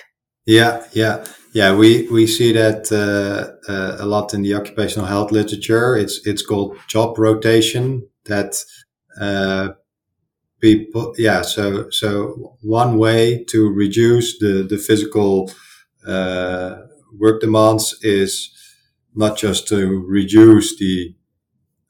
Yeah, 0.45 0.85
yeah, 0.93 1.25
yeah. 1.53 1.75
We 1.75 2.07
we 2.11 2.27
see 2.27 2.51
that 2.53 2.91
uh, 2.91 3.71
uh, 3.71 3.97
a 3.99 4.05
lot 4.05 4.33
in 4.33 4.43
the 4.43 4.53
occupational 4.53 5.07
health 5.07 5.31
literature. 5.31 5.95
It's 5.95 6.25
it's 6.25 6.45
called 6.45 6.77
job 6.87 7.17
rotation. 7.17 8.07
That 8.25 8.55
uh, 9.19 9.69
people, 10.67 11.13
yeah. 11.17 11.41
So 11.55 11.89
so 11.91 12.09
one 12.61 12.97
way 12.97 13.43
to 13.51 13.59
reduce 13.83 14.27
the 14.39 14.53
the 14.71 14.77
physical 14.87 15.51
uh, 16.07 16.71
work 17.23 17.41
demands 17.41 17.85
is 18.01 18.31
not 19.23 19.37
just 19.37 19.67
to 19.69 19.79
reduce 20.19 20.69
the 20.77 21.15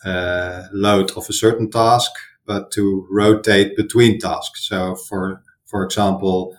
uh, 0.06 0.64
load 0.72 1.12
of 1.18 1.30
a 1.30 1.34
certain 1.34 1.70
task, 1.72 2.12
but 2.46 2.72
to 2.72 3.08
rotate 3.12 3.76
between 3.76 4.20
tasks. 4.20 4.68
So 4.70 4.96
for, 4.96 5.42
for 5.66 5.84
example, 5.84 6.56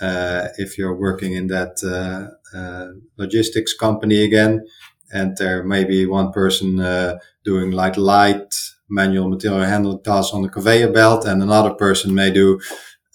uh, 0.00 0.48
if 0.58 0.78
you're 0.78 0.96
working 0.96 1.32
in 1.34 1.48
that 1.48 1.74
uh, 1.84 2.56
uh, 2.58 2.88
logistics 3.16 3.74
company 3.74 4.24
again, 4.24 4.66
and 5.12 5.36
there 5.38 5.62
may 5.64 5.84
be 5.84 6.06
one 6.06 6.32
person 6.32 6.80
uh, 6.80 7.18
doing 7.44 7.70
like 7.72 7.96
light 7.96 8.54
manual 8.88 9.28
material 9.28 9.64
handling 9.64 10.02
tasks 10.02 10.32
on 10.34 10.42
the 10.42 10.48
conveyor 10.48 10.92
belt, 10.92 11.24
and 11.24 11.42
another 11.42 11.74
person 11.74 12.14
may 12.14 12.30
do 12.30 12.60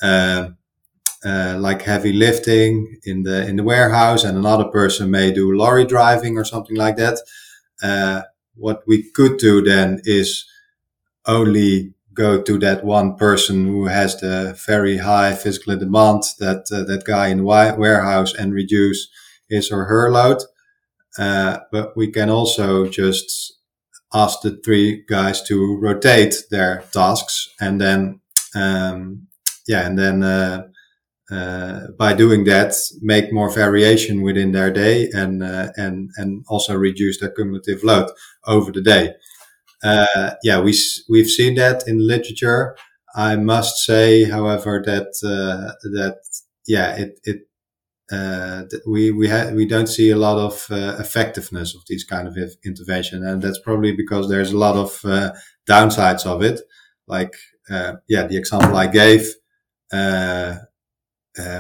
uh, 0.02 0.50
uh, 1.26 1.56
like 1.60 1.82
heavy 1.82 2.14
lifting 2.14 2.98
in 3.06 3.24
the 3.24 3.48
in 3.48 3.56
the 3.56 3.64
warehouse, 3.64 4.24
and 4.24 4.38
another 4.38 4.66
person 4.66 5.10
may 5.12 5.32
do 5.32 5.56
lorry 5.56 5.86
driving 5.86 6.38
or 6.38 6.46
something 6.46 6.76
like 6.76 6.98
that. 6.98 7.18
what 8.56 8.84
we 8.86 9.12
could 9.16 9.38
do 9.40 9.62
then 9.62 10.00
is 10.04 10.46
only 11.26 11.94
go 12.14 12.42
to 12.42 12.60
that 12.60 12.84
one 12.84 13.16
person 13.16 13.66
who 13.66 13.86
has 13.86 14.20
the 14.20 14.58
very 14.68 14.98
high 14.98 15.34
physical 15.34 15.76
demand, 15.78 16.24
that 16.40 16.66
uh, 16.72 16.84
that 16.84 17.04
guy 17.06 17.28
in 17.28 17.38
the 17.38 17.44
warehouse, 17.78 18.34
and 18.34 18.54
reduce 18.54 19.08
his 19.50 19.72
or 19.72 19.86
her 19.86 20.12
load. 20.12 20.38
Uh, 21.18 21.60
but 21.72 21.96
we 21.96 22.12
can 22.12 22.30
also 22.30 22.88
just 22.88 23.54
ask 24.14 24.42
the 24.42 24.60
three 24.64 25.04
guys 25.08 25.42
to 25.44 25.80
rotate 25.82 26.36
their 26.52 26.84
tasks, 26.92 27.50
and 27.60 27.80
then 27.82 28.22
um, 28.56 29.28
yeah, 29.68 29.88
and 29.88 29.98
then 29.98 30.24
uh, 30.24 30.68
uh 31.32 31.80
by 31.98 32.14
doing 32.14 32.44
that, 32.46 32.74
make 33.02 33.34
more 33.34 33.50
variation 33.50 34.22
within 34.22 34.52
their 34.52 34.72
day, 34.72 35.10
and 35.14 35.44
uh, 35.44 35.70
and 35.78 36.10
and 36.18 36.46
also 36.48 36.76
reduce 36.76 37.20
their 37.20 37.32
cumulative 37.32 37.84
load 37.84 38.10
over 38.46 38.72
the 38.72 38.82
day. 38.82 39.14
Uh, 39.84 40.32
yeah, 40.44 40.60
we 40.60 40.74
we've 41.10 41.28
seen 41.30 41.56
that 41.56 41.84
in 41.88 42.08
literature. 42.08 42.76
I 43.16 43.36
must 43.36 43.78
say, 43.86 44.24
however, 44.24 44.82
that 44.86 45.08
uh, 45.24 45.74
that 45.94 46.18
yeah, 46.68 46.96
it 46.96 47.20
it 47.24 47.48
uh, 48.12 48.64
we 48.88 49.12
we 49.12 49.28
ha- 49.30 49.52
we 49.54 49.66
don't 49.66 49.88
see 49.88 50.10
a 50.10 50.18
lot 50.18 50.38
of 50.38 50.68
uh, 50.70 50.98
effectiveness 51.00 51.76
of 51.76 51.82
these 51.88 52.04
kind 52.04 52.28
of 52.28 52.38
intervention, 52.66 53.26
and 53.26 53.42
that's 53.42 53.60
probably 53.60 53.92
because 53.94 54.30
there's 54.30 54.52
a 54.52 54.58
lot 54.58 54.76
of 54.76 55.00
uh, 55.06 55.32
downsides 55.68 56.26
of 56.26 56.44
it. 56.44 56.62
Like 57.08 57.34
uh, 57.70 57.94
yeah, 58.08 58.28
the 58.28 58.38
example 58.38 58.76
I 58.76 58.88
gave 58.88 59.34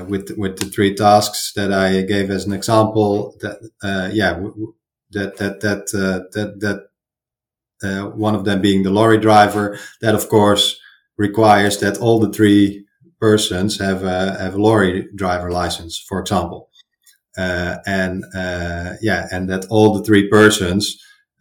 with 0.07 0.31
with 0.37 0.57
the 0.59 0.69
three 0.73 0.93
tasks 0.95 1.53
that 1.55 1.71
I 1.71 2.01
gave 2.01 2.29
as 2.29 2.45
an 2.45 2.53
example. 2.53 3.35
That 3.41 3.57
yeah, 4.13 4.39
that 5.11 5.37
that 5.37 5.61
that 5.61 5.87
that 5.91 6.59
that 6.59 6.87
uh, 7.83 8.07
one 8.09 8.35
of 8.35 8.45
them 8.45 8.61
being 8.61 8.83
the 8.83 8.89
lorry 8.91 9.17
driver. 9.17 9.77
That, 10.01 10.15
of 10.15 10.29
course, 10.29 10.79
requires 11.17 11.79
that 11.79 11.97
all 11.97 12.19
the 12.19 12.31
three 12.31 12.85
persons 13.27 13.79
have 13.79 14.01
a, 14.03 14.19
have 14.43 14.55
a 14.55 14.63
lorry 14.67 15.07
driver 15.15 15.49
license, 15.61 15.93
for 16.09 16.19
example. 16.19 16.69
Uh, 17.37 17.77
and 17.85 18.23
uh, 18.35 18.93
yeah, 19.01 19.27
and 19.31 19.49
that 19.49 19.65
all 19.69 19.89
the 19.93 20.03
three 20.03 20.27
persons 20.29 20.83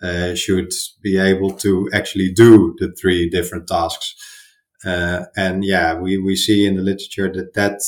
uh, 0.02 0.34
should 0.34 0.70
be 1.02 1.18
able 1.18 1.50
to 1.64 1.90
actually 1.92 2.30
do 2.32 2.74
the 2.78 2.88
three 3.00 3.28
different 3.28 3.66
tasks. 3.66 4.14
Uh, 4.84 5.24
and 5.36 5.64
yeah, 5.64 5.94
we, 5.94 6.18
we 6.18 6.36
see 6.36 6.66
in 6.66 6.76
the 6.76 6.82
literature 6.82 7.30
that 7.32 7.52
that, 7.54 7.78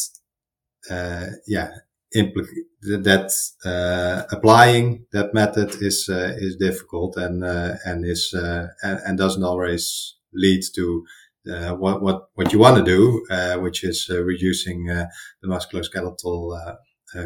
uh, 0.90 1.26
yeah, 1.46 1.70
impl- 2.16 2.46
that 2.82 3.30
uh, 3.64 4.22
applying 4.36 5.06
that 5.12 5.34
method 5.34 5.70
is 5.80 6.08
is 6.46 6.56
difficult 6.56 7.16
and 7.16 7.44
and 7.88 8.04
is 8.04 8.22
and, 8.34 8.98
and, 9.06 9.18
doesn't 9.18 9.48
always 9.50 10.16
lead 10.32 10.62
to 10.74 11.04
uh, 11.50 11.74
what 11.74 12.02
what 12.02 12.28
what 12.34 12.52
you 12.52 12.58
want 12.58 12.76
to 12.76 12.84
do, 12.84 13.24
uh, 13.30 13.56
which 13.56 13.84
is 13.84 14.08
reducing 14.08 14.86
the 14.86 15.08
musculoskeletal 15.44 16.76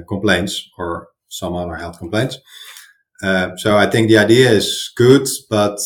complaints 0.08 0.68
or 0.78 1.08
some 1.28 1.54
other 1.54 1.76
health 1.76 1.98
complaints. 1.98 2.38
so 3.22 3.76
I 3.76 3.86
think 3.86 4.08
the 4.08 4.18
idea 4.18 4.50
is 4.50 4.90
good, 4.96 5.26
but 5.50 5.78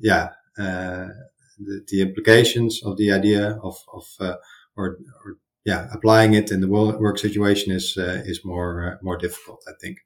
yeah, 0.00 0.28
the, 0.56 1.84
the, 1.88 2.00
implications 2.02 2.80
of 2.84 2.96
the 2.96 3.12
idea 3.12 3.58
of 3.62 3.76
of 3.92 4.04
or, 4.76 4.98
or 5.24 5.36
yeah, 5.64 5.88
applying 5.92 6.34
it 6.34 6.50
in 6.50 6.60
the 6.60 6.68
work 6.68 7.18
situation 7.18 7.72
is 7.72 7.96
uh, 7.98 8.22
is 8.24 8.44
more 8.44 8.92
uh, 8.92 8.96
more 9.02 9.18
difficult, 9.18 9.62
I 9.68 9.72
think. 9.80 9.98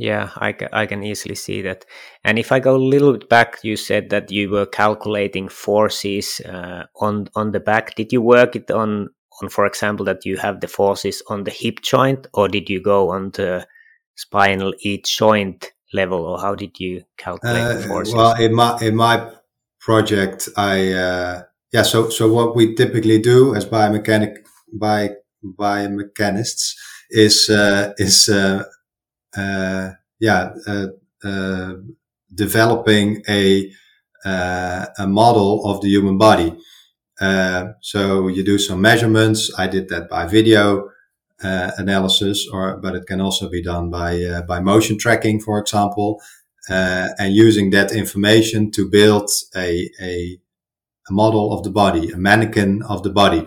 Yeah, 0.00 0.30
I, 0.36 0.56
I 0.72 0.86
can 0.86 1.02
easily 1.02 1.34
see 1.34 1.60
that. 1.60 1.84
And 2.24 2.38
if 2.38 2.52
I 2.52 2.58
go 2.58 2.74
a 2.74 2.78
little 2.78 3.12
bit 3.12 3.28
back, 3.28 3.58
you 3.62 3.76
said 3.76 4.08
that 4.08 4.30
you 4.30 4.48
were 4.48 4.64
calculating 4.64 5.46
forces 5.50 6.40
uh, 6.40 6.84
on 6.96 7.28
on 7.34 7.52
the 7.52 7.60
back. 7.60 7.96
Did 7.96 8.10
you 8.10 8.22
work 8.22 8.56
it 8.56 8.70
on 8.70 9.10
on, 9.42 9.50
for 9.50 9.66
example, 9.66 10.06
that 10.06 10.24
you 10.24 10.38
have 10.38 10.60
the 10.60 10.68
forces 10.68 11.22
on 11.28 11.44
the 11.44 11.50
hip 11.50 11.82
joint, 11.82 12.26
or 12.32 12.48
did 12.48 12.70
you 12.70 12.80
go 12.80 13.10
on 13.10 13.32
the 13.32 13.66
spinal 14.16 14.72
each 14.80 15.18
joint 15.18 15.70
level, 15.92 16.24
or 16.24 16.40
how 16.40 16.54
did 16.54 16.80
you 16.80 17.02
calculate 17.18 17.62
uh, 17.62 17.74
the 17.74 17.82
forces? 17.82 18.14
Well, 18.14 18.34
in 18.40 18.54
my 18.54 18.78
in 18.80 18.96
my 18.96 19.30
project, 19.80 20.48
I 20.56 20.92
uh, 20.94 21.42
yeah. 21.74 21.82
So 21.82 22.08
so 22.08 22.32
what 22.32 22.56
we 22.56 22.74
typically 22.74 23.18
do 23.18 23.54
as 23.54 23.66
biomechanic 23.66 24.46
by 24.72 25.10
biomechanists 25.44 26.72
is 27.10 27.50
uh, 27.50 27.92
is 27.98 28.30
uh, 28.30 28.62
uh, 28.62 28.64
yeah 29.36 30.52
uh, 30.66 30.86
uh, 31.24 31.74
developing 32.34 33.22
a 33.28 33.70
uh, 34.24 34.86
a 34.98 35.06
model 35.06 35.64
of 35.64 35.80
the 35.80 35.88
human 35.88 36.18
body. 36.18 36.56
so 37.80 38.28
you 38.28 38.44
do 38.44 38.58
some 38.58 38.80
measurements. 38.80 39.50
I 39.58 39.66
did 39.66 39.88
that 39.88 40.08
by 40.08 40.26
video 40.26 40.90
analysis, 41.42 42.46
or 42.52 42.76
but 42.82 42.94
it 42.94 43.06
can 43.06 43.20
also 43.20 43.48
be 43.48 43.62
done 43.62 43.90
by 43.90 44.42
by 44.46 44.60
motion 44.60 44.98
tracking, 44.98 45.40
for 45.40 45.58
example, 45.58 46.20
Uh, 46.68 47.08
and 47.18 47.34
using 47.48 47.72
that 47.72 47.90
information 47.90 48.70
to 48.70 48.88
build 48.88 49.28
a 49.56 49.90
a 51.08 51.12
model 51.12 51.52
of 51.52 51.62
the 51.62 51.70
body, 51.70 52.12
a 52.12 52.16
mannequin 52.16 52.82
of 52.82 53.02
the 53.02 53.10
body 53.10 53.42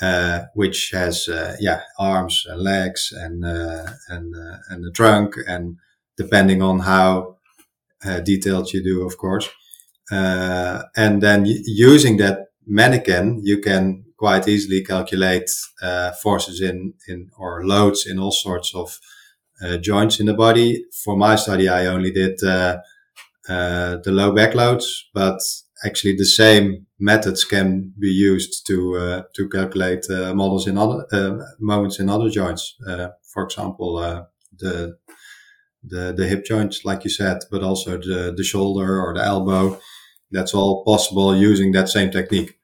uh, 0.00 0.44
which 0.54 0.90
has 0.92 1.28
uh, 1.28 1.56
yeah 1.60 1.80
arms 1.98 2.44
and 2.48 2.60
legs 2.60 3.12
and 3.12 3.44
uh, 3.44 3.86
and 4.08 4.34
uh, 4.34 4.58
and 4.70 4.84
a 4.84 4.90
trunk 4.92 5.34
and 5.46 5.76
depending 6.16 6.62
on 6.62 6.80
how 6.80 7.36
uh, 8.04 8.20
detailed 8.20 8.72
you 8.72 8.82
do, 8.82 9.04
of 9.04 9.16
course. 9.18 9.48
Uh, 10.10 10.82
and 10.96 11.22
then 11.22 11.44
using 11.46 12.16
that 12.16 12.46
mannequin, 12.66 13.40
you 13.44 13.60
can 13.60 14.04
quite 14.16 14.48
easily 14.48 14.84
calculate 14.84 15.50
forces 16.22 16.60
in 16.60 16.94
in 17.08 17.30
or 17.38 17.66
loads 17.66 18.06
in 18.06 18.18
all 18.18 18.32
sorts 18.32 18.74
of 18.74 18.98
joints 19.82 20.20
in 20.20 20.26
the 20.26 20.34
body. 20.34 20.84
For 21.04 21.16
my 21.16 21.36
study, 21.36 21.68
I 21.68 21.86
only 21.86 22.12
did 22.12 22.38
the 22.38 22.82
low 24.06 24.32
back 24.32 24.54
loads, 24.54 25.08
but 25.12 25.40
actually 25.84 26.16
the 26.16 26.24
same 26.24 26.86
methods 26.98 27.44
can 27.44 27.92
be 27.98 28.08
used 28.08 28.66
to 28.66 28.96
uh, 28.96 29.22
to 29.34 29.48
calculate 29.48 30.08
uh, 30.10 30.34
models 30.34 30.66
in 30.66 30.78
other 30.78 31.06
uh, 31.12 31.38
moments 31.60 32.00
in 32.00 32.08
other 32.08 32.30
joints. 32.30 32.74
Uh, 32.86 33.08
for 33.32 33.44
example, 33.44 33.98
uh, 33.98 34.24
the 34.58 34.96
the 35.82 36.12
the 36.16 36.26
hip 36.26 36.44
joints, 36.44 36.84
like 36.84 37.04
you 37.04 37.10
said, 37.10 37.38
but 37.50 37.62
also 37.62 37.98
the 37.98 38.34
the 38.36 38.44
shoulder 38.44 39.00
or 39.00 39.14
the 39.14 39.24
elbow. 39.24 39.78
that's 40.30 40.54
all 40.54 40.84
possible 40.84 41.34
using 41.34 41.72
that 41.72 41.88
same 41.88 42.10
technique, 42.10 42.58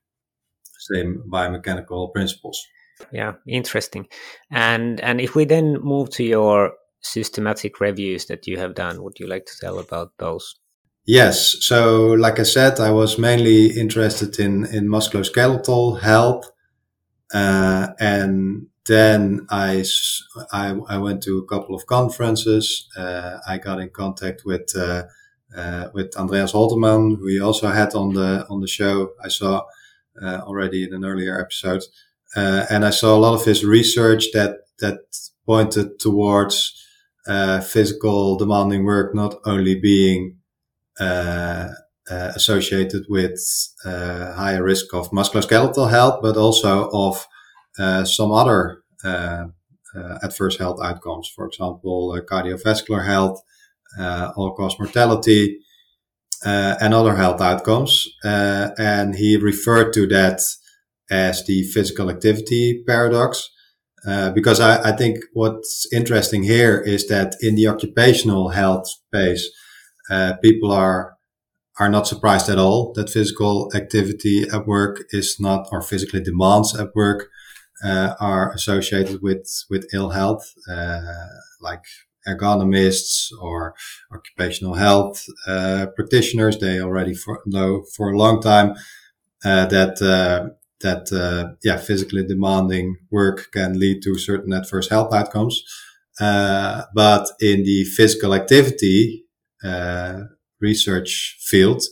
same 0.93 1.23
biomechanical 1.33 2.13
principles. 2.13 2.67
Yeah, 3.13 3.35
interesting. 3.47 4.07
And 4.51 5.01
and 5.01 5.21
if 5.21 5.35
we 5.35 5.47
then 5.47 5.81
move 5.81 6.11
to 6.11 6.25
your 6.25 6.75
systematic 7.01 7.81
reviews 7.81 8.27
that 8.27 8.47
you 8.47 8.59
have 8.59 8.75
done, 8.75 9.03
would 9.03 9.19
you 9.19 9.27
like 9.27 9.47
to 9.47 9.59
tell 9.61 9.79
about 9.79 10.13
those? 10.19 10.57
Yes. 11.07 11.57
So, 11.61 12.13
like 12.13 12.41
I 12.41 12.45
said, 12.45 12.81
I 12.81 12.91
was 12.91 13.19
mainly 13.19 13.79
interested 13.79 14.39
in 14.39 14.65
in 14.65 14.89
musculoskeletal 14.89 16.01
health, 16.01 16.51
uh, 17.35 17.89
and 18.01 18.69
then 18.87 19.47
I, 19.51 19.85
I, 20.53 20.75
I 20.89 20.99
went 20.99 21.23
to 21.25 21.39
a 21.39 21.47
couple 21.47 21.75
of 21.75 21.87
conferences. 21.87 22.89
Uh, 22.97 23.39
I 23.47 23.59
got 23.59 23.81
in 23.81 23.91
contact 23.91 24.43
with 24.47 24.75
uh, 24.77 25.05
uh 25.55 25.89
with 25.93 26.17
Andreas 26.17 26.53
Holtermann, 26.53 27.19
who 27.19 27.25
we 27.27 27.39
also 27.39 27.69
had 27.69 27.95
on 27.95 28.15
the 28.15 28.47
on 28.49 28.61
the 28.61 28.67
show. 28.67 29.11
I 29.23 29.29
saw 29.29 29.63
uh, 30.23 30.41
already 30.47 30.85
in 30.85 30.95
an 30.95 31.05
earlier 31.05 31.39
episode, 31.39 31.83
uh, 32.35 32.65
and 32.71 32.83
I 32.83 32.91
saw 32.91 33.15
a 33.15 33.21
lot 33.21 33.35
of 33.35 33.45
his 33.45 33.63
research 33.63 34.33
that 34.33 34.53
that 34.79 35.01
pointed 35.45 35.99
towards 36.01 36.81
physical 37.63 38.37
demanding 38.37 38.85
work 38.85 39.15
not 39.15 39.35
only 39.45 39.75
being 39.75 40.39
associated 42.09 43.05
with 43.09 43.39
uh, 43.85 44.33
higher 44.35 44.63
risk 44.63 44.93
of 44.95 45.11
musculoskeletal 45.11 45.91
health, 45.91 46.21
but 46.23 46.37
also 46.37 46.89
of 46.93 47.27
some 48.07 48.33
other 48.33 48.83
adverse 50.23 50.59
health 50.59 50.81
outcomes. 50.83 51.29
For 51.35 51.47
example, 51.47 52.19
cardiovascular 52.31 53.05
health, 53.05 53.41
all-cause 53.99 54.79
mortality, 54.79 55.59
uh, 56.45 56.77
and 56.81 56.93
other 56.93 57.17
health 57.17 57.41
outcomes. 57.41 58.07
Uh, 58.23 58.71
and 58.79 59.15
he 59.15 59.37
referred 59.37 59.93
to 59.95 60.07
that 60.07 60.43
as 61.11 61.45
the 61.47 61.63
physical 61.63 62.11
activity 62.11 62.83
paradox. 62.87 63.51
Uh, 64.07 64.31
because 64.31 64.61
I, 64.61 64.91
I, 64.91 64.93
think 64.95 65.21
what's 65.33 65.87
interesting 65.91 66.43
here 66.43 66.79
is 66.79 67.09
that 67.09 67.37
in 67.41 67.55
the 67.55 67.69
occupational 67.69 68.51
health 68.51 68.87
space, 68.87 69.49
uh, 70.11 70.35
people 70.43 70.71
are 70.73 71.17
are 71.79 71.89
not 71.89 72.07
surprised 72.07 72.49
at 72.49 72.59
all 72.59 72.93
that 72.95 73.11
physical 73.11 73.71
activity 73.75 74.45
at 74.53 74.67
work 74.67 75.05
is 75.11 75.41
not 75.41 75.67
or 75.73 75.83
physically 75.83 76.23
demands 76.23 76.75
at 76.77 76.95
work 76.95 77.31
uh, 77.85 78.15
are 78.21 78.53
associated 78.55 79.23
with 79.23 79.49
with 79.71 79.89
ill 79.95 80.11
health, 80.11 80.55
uh, 80.71 81.01
like 81.61 81.85
ergonomists 82.29 83.31
or 83.41 83.75
occupational 84.13 84.75
health 84.75 85.25
uh, 85.47 85.87
practitioners. 85.97 86.59
They 86.59 86.81
already 86.81 87.15
for, 87.15 87.43
know 87.47 87.85
for 87.97 88.11
a 88.13 88.19
long 88.19 88.43
time 88.43 88.75
uh, 89.45 89.67
that 89.67 89.99
that 90.81 91.57
yeah 91.63 91.77
physically 91.77 92.27
demanding 92.27 92.97
work 93.11 93.49
can 93.53 93.79
lead 93.79 94.03
to 94.03 94.19
certain 94.19 94.53
adverse 94.53 94.89
health 94.91 95.13
outcomes. 95.15 95.63
but 96.19 97.27
in 97.41 97.65
the 97.65 97.85
physical 97.97 98.35
activity 98.35 99.24
uh, 99.24 99.24
research 100.61 101.37
field 101.41 101.83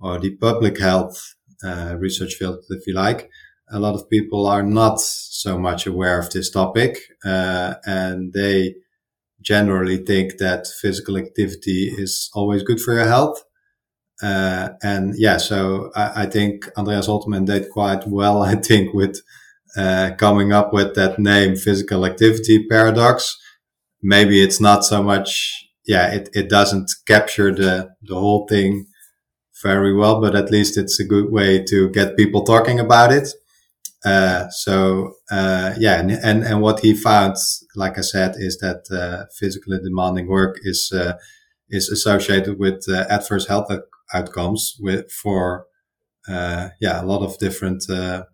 or 0.00 0.18
the 0.18 0.36
public 0.36 0.78
health 0.78 1.34
uh, 1.64 1.96
research 1.98 2.34
field, 2.34 2.58
if 2.70 2.86
you 2.86 2.94
like, 2.94 3.30
a 3.70 3.78
lot 3.78 3.94
of 3.94 4.08
people 4.10 4.46
are 4.46 4.62
not 4.62 5.00
so 5.00 5.58
much 5.58 5.86
aware 5.86 6.18
of 6.18 6.30
this 6.30 6.50
topic, 6.50 6.98
uh, 7.24 7.74
and 7.86 8.32
they 8.32 8.74
generally 9.40 9.96
think 9.96 10.38
that 10.38 10.66
physical 10.66 11.16
activity 11.16 11.90
is 11.96 12.30
always 12.34 12.62
good 12.62 12.80
for 12.80 12.94
your 12.94 13.06
health. 13.06 13.42
Uh, 14.22 14.70
and 14.82 15.14
yeah, 15.16 15.36
so 15.36 15.90
I, 15.96 16.22
I, 16.22 16.26
think 16.26 16.68
Andreas 16.76 17.08
Holtermann 17.08 17.46
did 17.46 17.70
quite 17.70 18.06
well, 18.06 18.42
I 18.52 18.54
think, 18.54 18.94
with 18.94 19.20
uh, 19.76 20.10
coming 20.16 20.52
up 20.52 20.72
with 20.72 20.94
that 20.94 21.18
name, 21.18 21.56
physical 21.56 22.04
activity 22.06 22.66
paradox. 22.68 23.36
Maybe 24.00 24.42
it's 24.42 24.60
not 24.60 24.84
so 24.84 25.02
much 25.02 25.66
yeah, 25.86 26.12
it, 26.12 26.28
it 26.34 26.48
doesn't 26.48 26.90
capture 27.06 27.54
the, 27.54 27.90
the 28.02 28.14
whole 28.14 28.46
thing 28.46 28.86
very 29.62 29.94
well, 29.94 30.20
but 30.20 30.34
at 30.34 30.50
least 30.50 30.76
it's 30.76 30.98
a 30.98 31.04
good 31.04 31.30
way 31.30 31.62
to 31.64 31.88
get 31.90 32.16
people 32.16 32.44
talking 32.44 32.80
about 32.80 33.12
it. 33.12 33.28
Uh, 34.04 34.48
so, 34.50 35.14
uh, 35.30 35.74
yeah, 35.78 36.00
and, 36.00 36.10
and, 36.10 36.42
and, 36.42 36.60
what 36.60 36.80
he 36.80 36.92
found, 36.92 37.36
like 37.76 37.96
I 37.98 38.00
said, 38.00 38.34
is 38.36 38.58
that, 38.58 38.82
uh, 38.90 39.26
physically 39.38 39.78
demanding 39.78 40.26
work 40.26 40.58
is, 40.62 40.90
uh, 40.92 41.12
is 41.70 41.88
associated 41.88 42.58
with 42.58 42.84
uh, 42.88 43.06
adverse 43.08 43.46
health 43.46 43.70
outcomes 44.12 44.76
with, 44.80 45.08
for, 45.12 45.66
uh, 46.28 46.70
yeah, 46.80 47.00
a 47.00 47.06
lot 47.06 47.22
of 47.22 47.38
different, 47.38 47.84
a 47.88 48.26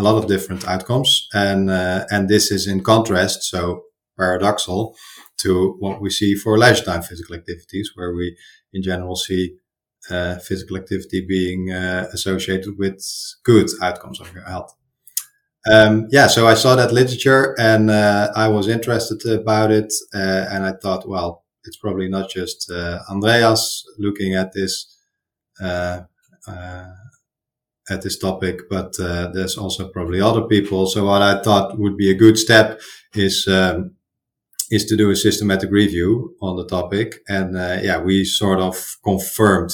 lot 0.00 0.18
of 0.18 0.26
different 0.26 0.66
outcomes. 0.66 1.28
And, 1.32 1.70
and 1.70 2.28
this 2.28 2.50
is 2.50 2.66
in 2.66 2.82
contrast. 2.82 3.44
So 3.44 3.84
paradoxal 4.18 4.94
to 5.38 5.76
what 5.78 6.00
we 6.00 6.10
see 6.10 6.34
for 6.34 6.58
leisure 6.58 6.84
time 6.84 7.02
physical 7.02 7.36
activities, 7.36 7.92
where 7.94 8.14
we 8.14 8.36
in 8.72 8.82
general 8.82 9.16
see 9.16 9.56
uh, 10.10 10.36
physical 10.38 10.76
activity 10.76 11.24
being 11.26 11.72
uh, 11.72 12.06
associated 12.12 12.78
with 12.78 13.02
good 13.44 13.68
outcomes 13.82 14.20
of 14.20 14.32
your 14.32 14.44
health. 14.44 14.72
Um, 15.68 16.06
yeah, 16.10 16.28
so 16.28 16.46
I 16.46 16.54
saw 16.54 16.76
that 16.76 16.92
literature 16.92 17.56
and 17.58 17.90
uh, 17.90 18.30
I 18.36 18.46
was 18.46 18.68
interested 18.68 19.20
about 19.28 19.72
it, 19.72 19.92
uh, 20.14 20.46
and 20.50 20.64
I 20.64 20.74
thought, 20.80 21.08
well, 21.08 21.44
it's 21.64 21.76
probably 21.76 22.08
not 22.08 22.30
just 22.30 22.70
uh, 22.70 23.00
Andreas 23.10 23.84
looking 23.98 24.34
at 24.34 24.52
this 24.52 24.96
uh, 25.60 26.02
at 27.88 28.02
this 28.02 28.18
topic, 28.18 28.68
but 28.70 28.96
there's 28.96 29.58
also 29.58 29.88
probably 29.88 30.20
other 30.20 30.42
people. 30.42 30.86
So 30.86 31.06
what 31.06 31.22
I 31.22 31.42
thought 31.42 31.78
would 31.78 31.96
be 31.96 32.10
a 32.12 32.14
good 32.14 32.38
step 32.38 32.80
is 33.14 33.48
um, 33.48 33.95
is 34.70 34.84
to 34.86 34.96
do 34.96 35.10
a 35.10 35.16
systematic 35.16 35.70
review 35.70 36.34
on 36.40 36.56
the 36.56 36.66
topic. 36.66 37.22
And 37.28 37.56
uh, 37.56 37.78
yeah, 37.82 37.98
we 37.98 38.24
sort 38.24 38.58
of 38.58 38.96
confirmed 39.04 39.70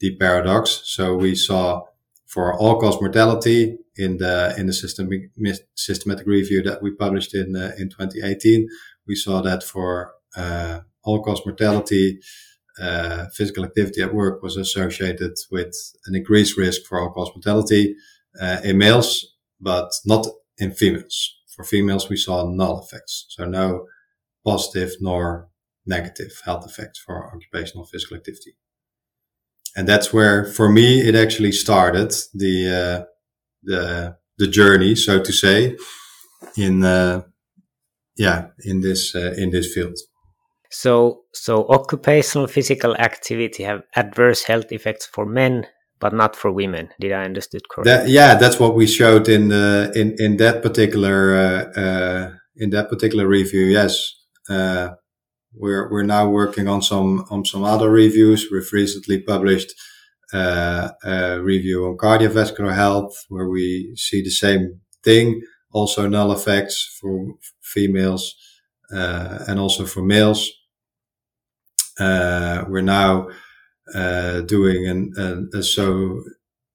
the 0.00 0.16
paradox. 0.16 0.82
So 0.84 1.14
we 1.14 1.34
saw 1.34 1.82
for 2.26 2.52
all 2.54 2.80
cause 2.80 3.00
mortality 3.00 3.78
in 3.96 4.18
the 4.18 4.54
in 4.58 4.66
the 4.66 4.72
systematic 5.74 6.26
review 6.26 6.62
that 6.62 6.82
we 6.82 6.90
published 6.90 7.34
in 7.34 7.54
uh, 7.54 7.72
in 7.78 7.88
2018, 7.88 8.68
we 9.06 9.14
saw 9.14 9.40
that 9.40 9.62
for 9.62 10.14
uh, 10.36 10.80
all 11.04 11.22
cause 11.22 11.46
mortality, 11.46 12.18
uh, 12.80 13.26
physical 13.32 13.64
activity 13.64 14.02
at 14.02 14.14
work 14.14 14.42
was 14.42 14.56
associated 14.56 15.34
with 15.50 15.74
an 16.06 16.16
increased 16.16 16.56
risk 16.56 16.82
for 16.86 16.98
all 16.98 17.12
cause 17.12 17.30
mortality 17.36 17.94
uh, 18.40 18.58
in 18.64 18.78
males, 18.78 19.34
but 19.60 19.92
not 20.04 20.26
in 20.58 20.72
females. 20.72 21.36
For 21.54 21.62
females, 21.62 22.08
we 22.08 22.16
saw 22.16 22.50
null 22.50 22.82
effects. 22.84 23.26
So 23.28 23.44
no 23.44 23.86
positive 24.44 24.92
nor 25.00 25.48
negative 25.86 26.32
health 26.44 26.66
effects 26.66 26.98
for 26.98 27.34
occupational 27.34 27.84
physical 27.86 28.16
activity. 28.16 28.56
And 29.76 29.88
that's 29.88 30.12
where, 30.12 30.44
for 30.44 30.68
me, 30.70 31.00
it 31.00 31.14
actually 31.14 31.52
started 31.52 32.12
the 32.32 32.56
uh, 32.68 33.04
the 33.62 34.16
the 34.38 34.46
journey, 34.46 34.94
so 34.94 35.22
to 35.22 35.32
say, 35.32 35.76
in 36.56 36.84
uh, 36.84 37.22
yeah 38.16 38.48
in 38.64 38.80
this 38.80 39.14
uh, 39.14 39.34
in 39.36 39.50
this 39.50 39.72
field. 39.74 39.98
So, 40.70 41.22
so 41.32 41.68
occupational 41.68 42.48
physical 42.48 42.96
activity 42.96 43.62
have 43.62 43.82
adverse 43.94 44.42
health 44.42 44.72
effects 44.72 45.06
for 45.06 45.24
men, 45.24 45.68
but 46.00 46.12
not 46.12 46.34
for 46.34 46.50
women. 46.50 46.88
Did 46.98 47.12
I 47.12 47.22
understood 47.24 47.68
correctly? 47.68 47.92
That, 47.92 48.08
yeah, 48.08 48.34
that's 48.34 48.58
what 48.58 48.74
we 48.74 48.88
showed 48.88 49.28
in 49.28 49.50
the 49.50 49.92
in 49.94 50.16
in 50.18 50.36
that 50.38 50.62
particular 50.62 51.36
uh, 51.36 51.80
uh, 51.80 52.32
in 52.56 52.70
that 52.70 52.88
particular 52.88 53.28
review. 53.28 53.66
Yes, 53.66 54.14
uh, 54.48 54.90
we're 55.54 55.90
we're 55.90 56.02
now 56.02 56.28
working 56.28 56.68
on 56.68 56.82
some 56.82 57.24
on 57.30 57.44
some 57.44 57.64
other 57.64 57.90
reviews. 57.90 58.48
We've 58.50 58.72
recently 58.72 59.20
published 59.20 59.72
uh, 60.32 60.90
a 61.04 61.40
review 61.40 61.86
on 61.86 61.96
cardiovascular 61.96 62.74
health, 62.74 63.14
where 63.28 63.48
we 63.48 63.94
see 63.96 64.22
the 64.22 64.30
same 64.30 64.80
thing. 65.04 65.42
Also, 65.72 66.08
null 66.08 66.32
effects 66.32 66.98
for 67.00 67.34
females 67.62 68.34
uh, 68.92 69.44
and 69.48 69.58
also 69.58 69.86
for 69.86 70.02
males. 70.02 70.50
Uh, 71.98 72.64
we're 72.68 72.80
now 72.80 73.28
uh, 73.94 74.40
doing 74.42 74.86
an, 74.86 75.12
an, 75.16 75.50
a 75.54 75.62
so 75.62 76.22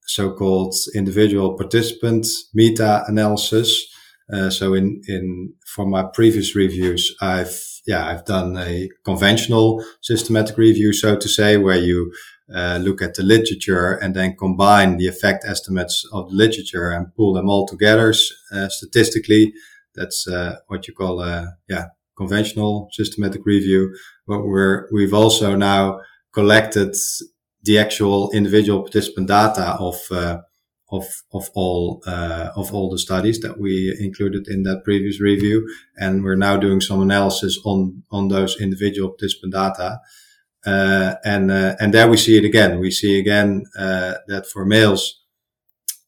so-called 0.06 0.74
individual 0.96 1.56
participant 1.56 2.26
meta-analysis 2.54 3.89
uh, 4.32 4.50
so 4.50 4.74
in, 4.74 5.02
in, 5.08 5.54
for 5.66 5.86
my 5.86 6.04
previous 6.04 6.56
reviews, 6.56 7.16
I've, 7.22 7.58
yeah, 7.88 8.08
I've 8.08 8.26
done 8.26 8.58
a 8.58 8.90
conventional 9.04 9.84
systematic 10.02 10.58
review, 10.58 10.94
so 10.94 11.16
to 11.16 11.28
say, 11.28 11.58
where 11.58 11.78
you 11.78 12.12
uh, 12.54 12.80
look 12.82 13.02
at 13.02 13.16
the 13.16 13.24
literature 13.24 13.94
and 13.94 14.16
then 14.16 14.36
combine 14.36 14.98
the 14.98 15.08
effect 15.08 15.46
estimates 15.46 16.06
of 16.12 16.30
the 16.30 16.36
literature 16.36 16.90
and 16.92 17.14
pull 17.16 17.34
them 17.34 17.50
all 17.50 17.68
together 17.68 18.14
uh, 18.52 18.70
statistically. 18.70 19.54
That's 19.96 20.28
uh, 20.28 20.58
what 20.68 20.88
you 20.88 20.94
call 20.94 21.22
a 21.22 21.58
yeah 21.68 21.86
conventional 22.18 22.90
systematic 22.92 23.46
review. 23.46 23.96
But 24.28 24.44
we're 24.46 24.88
we've 24.92 25.14
also 25.14 25.56
now 25.56 26.02
collected 26.34 26.96
the 27.64 27.78
actual 27.78 28.32
individual 28.32 28.82
participant 28.82 29.28
data 29.28 29.76
of 29.80 29.96
uh, 30.12 30.38
of 30.92 31.06
of 31.32 31.50
all 31.54 32.02
uh, 32.06 32.50
of 32.56 32.74
all 32.74 32.90
the 32.90 33.00
studies 33.00 33.40
that 33.40 33.60
we 33.60 33.96
included 34.00 34.48
in 34.48 34.64
that 34.64 34.84
previous 34.84 35.22
review, 35.22 35.68
and 35.98 36.24
we're 36.24 36.36
now 36.36 36.58
doing 36.58 36.82
some 36.82 37.02
analysis 37.02 37.60
on 37.66 38.04
on 38.12 38.28
those 38.28 38.60
individual 38.60 39.10
participant 39.10 39.54
data. 39.54 40.00
Uh, 40.66 41.16
and 41.24 41.52
uh, 41.52 41.76
and 41.80 41.94
there 41.94 42.10
we 42.10 42.18
see 42.18 42.38
it 42.38 42.46
again. 42.46 42.80
We 42.80 42.92
see 42.92 43.18
again 43.20 43.64
uh, 43.78 44.16
that 44.28 44.46
for 44.46 44.66
males, 44.66 45.22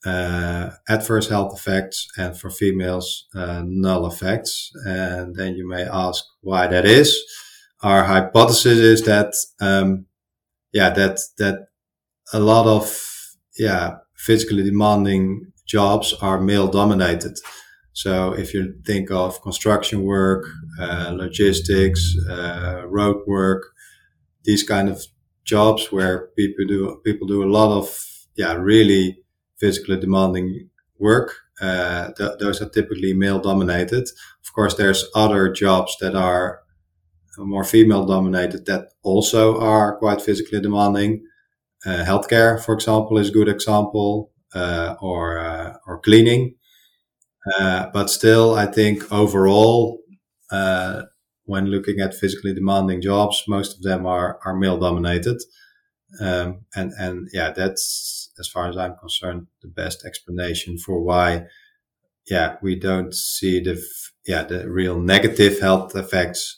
uh, 0.05 0.71
adverse 0.89 1.29
health 1.29 1.53
effects, 1.57 2.07
and 2.17 2.37
for 2.37 2.49
females, 2.49 3.27
uh, 3.35 3.63
null 3.65 4.05
effects. 4.05 4.71
And 4.85 5.35
then 5.35 5.55
you 5.55 5.67
may 5.67 5.83
ask 5.83 6.23
why 6.41 6.67
that 6.67 6.85
is. 6.85 7.17
Our 7.83 8.03
hypothesis 8.03 8.77
is 8.77 9.03
that, 9.03 9.33
um, 9.59 10.05
yeah, 10.71 10.91
that 10.91 11.19
that 11.37 11.67
a 12.33 12.39
lot 12.39 12.67
of 12.67 13.10
yeah 13.65 13.85
physically 14.27 14.63
demanding 14.63 15.25
jobs 15.65 16.13
are 16.21 16.39
male 16.41 16.67
dominated. 16.67 17.35
So 17.93 18.33
if 18.33 18.53
you 18.53 18.63
think 18.85 19.11
of 19.11 19.41
construction 19.41 20.03
work, 20.03 20.43
uh, 20.79 21.11
logistics, 21.23 22.01
uh, 22.29 22.83
road 22.87 23.17
work, 23.27 23.63
these 24.43 24.63
kind 24.63 24.89
of 24.89 24.97
jobs 25.45 25.91
where 25.91 26.29
people 26.37 26.65
do 26.67 27.01
people 27.05 27.27
do 27.27 27.43
a 27.43 27.51
lot 27.59 27.71
of 27.79 27.87
yeah 28.35 28.53
really 28.53 29.19
physically 29.59 29.99
demanding 29.99 30.69
work. 30.99 31.29
Uh, 31.61 32.11
th- 32.17 32.39
those 32.39 32.61
are 32.61 32.69
typically 32.69 33.13
male 33.13 33.39
dominated. 33.39 34.05
Of 34.45 34.53
course, 34.55 34.75
there's 34.75 35.05
other 35.15 35.51
jobs 35.51 35.95
that 36.01 36.15
are 36.15 36.61
more 37.37 37.63
female 37.63 38.05
dominated 38.05 38.65
that 38.65 38.89
also 39.03 39.59
are 39.59 39.97
quite 39.97 40.21
physically 40.21 40.61
demanding. 40.61 41.23
Uh, 41.85 42.03
healthcare, 42.05 42.63
for 42.63 42.73
example, 42.73 43.17
is 43.17 43.29
a 43.29 43.33
good 43.33 43.49
example, 43.49 44.31
uh, 44.53 44.95
or 45.01 45.39
uh, 45.39 45.73
or 45.87 45.99
cleaning. 45.99 46.55
Uh, 47.59 47.89
but 47.93 48.09
still, 48.09 48.53
I 48.55 48.65
think 48.67 49.11
overall, 49.11 49.99
uh, 50.51 51.03
when 51.45 51.65
looking 51.67 51.99
at 51.99 52.13
physically 52.13 52.53
demanding 52.53 53.01
jobs, 53.01 53.43
most 53.47 53.75
of 53.77 53.81
them 53.83 54.05
are 54.05 54.39
are 54.45 54.55
male 54.55 54.77
dominated. 54.79 55.41
Um, 56.21 56.65
and 56.75 56.93
and 56.99 57.29
yeah, 57.33 57.51
that's 57.51 58.31
as 58.39 58.47
far 58.49 58.69
as 58.69 58.77
I'm 58.77 58.97
concerned 58.97 59.47
the 59.61 59.69
best 59.69 60.05
explanation 60.05 60.77
for 60.77 61.01
why, 61.01 61.45
yeah, 62.29 62.57
we 62.61 62.75
don't 62.75 63.13
see 63.15 63.59
the 63.61 63.73
f- 63.73 64.13
yeah 64.27 64.43
the 64.43 64.69
real 64.69 64.99
negative 64.99 65.59
health 65.61 65.95
effects 65.95 66.57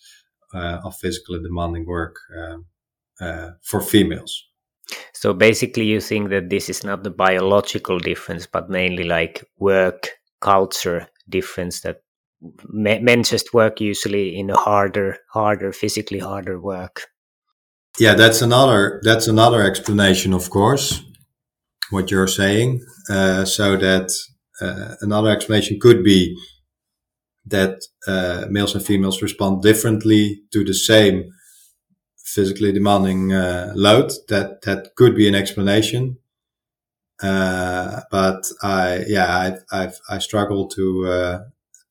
uh, 0.53 0.79
of 0.85 0.95
physically 0.97 1.41
demanding 1.41 1.85
work 1.85 2.17
for 3.61 3.81
females. 3.81 4.45
So 5.13 5.33
basically, 5.33 5.85
you 5.85 6.01
think 6.01 6.29
that 6.29 6.49
this 6.49 6.69
is 6.69 6.83
not 6.83 7.03
the 7.03 7.09
biological 7.09 7.99
difference, 7.99 8.47
but 8.47 8.69
mainly 8.69 9.03
like 9.03 9.43
work 9.57 10.09
culture 10.41 11.07
difference 11.29 11.81
that 11.81 12.01
men 12.67 13.23
just 13.23 13.53
work 13.53 13.79
usually 13.79 14.37
in 14.37 14.49
a 14.49 14.57
harder, 14.57 15.17
harder, 15.31 15.71
physically 15.71 16.19
harder 16.19 16.59
work. 16.59 17.03
Yeah, 17.99 18.15
that's 18.15 18.41
another 18.41 18.99
that's 19.03 19.27
another 19.27 19.61
explanation, 19.61 20.33
of 20.33 20.49
course, 20.49 21.03
what 21.91 22.11
you're 22.11 22.27
saying. 22.27 22.81
Uh, 23.09 23.45
so 23.45 23.77
that 23.77 24.11
uh, 24.61 24.95
another 25.01 25.29
explanation 25.29 25.79
could 25.79 26.03
be 26.03 26.35
that 27.45 27.79
uh, 28.07 28.45
males 28.49 28.73
and 28.75 28.83
females 28.83 29.21
respond 29.21 29.61
differently 29.61 30.41
to 30.51 30.63
the 30.63 30.73
same 30.73 31.29
physically 32.23 32.71
demanding 32.71 33.33
uh, 33.33 33.73
load. 33.75 34.11
That 34.29 34.61
that 34.63 34.95
could 34.95 35.15
be 35.15 35.27
an 35.27 35.35
explanation. 35.35 36.17
Uh, 37.21 38.01
but 38.11 38.43
I, 38.61 39.05
yeah, 39.07 39.37
I've, 39.37 39.63
I've, 39.71 39.99
I 40.09 40.19
struggle 40.19 40.67
to, 40.69 41.07
uh, 41.07 41.39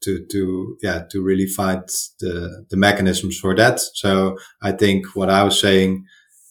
to, 0.02 0.26
to, 0.26 0.76
yeah, 0.82 1.04
to 1.10 1.22
really 1.22 1.46
find 1.46 1.84
the, 2.20 2.66
the 2.68 2.76
mechanisms 2.76 3.38
for 3.38 3.54
that. 3.54 3.80
So 3.80 4.36
I 4.60 4.72
think 4.72 5.06
what 5.14 5.30
I 5.30 5.42
was 5.44 5.58
saying, 5.58 6.04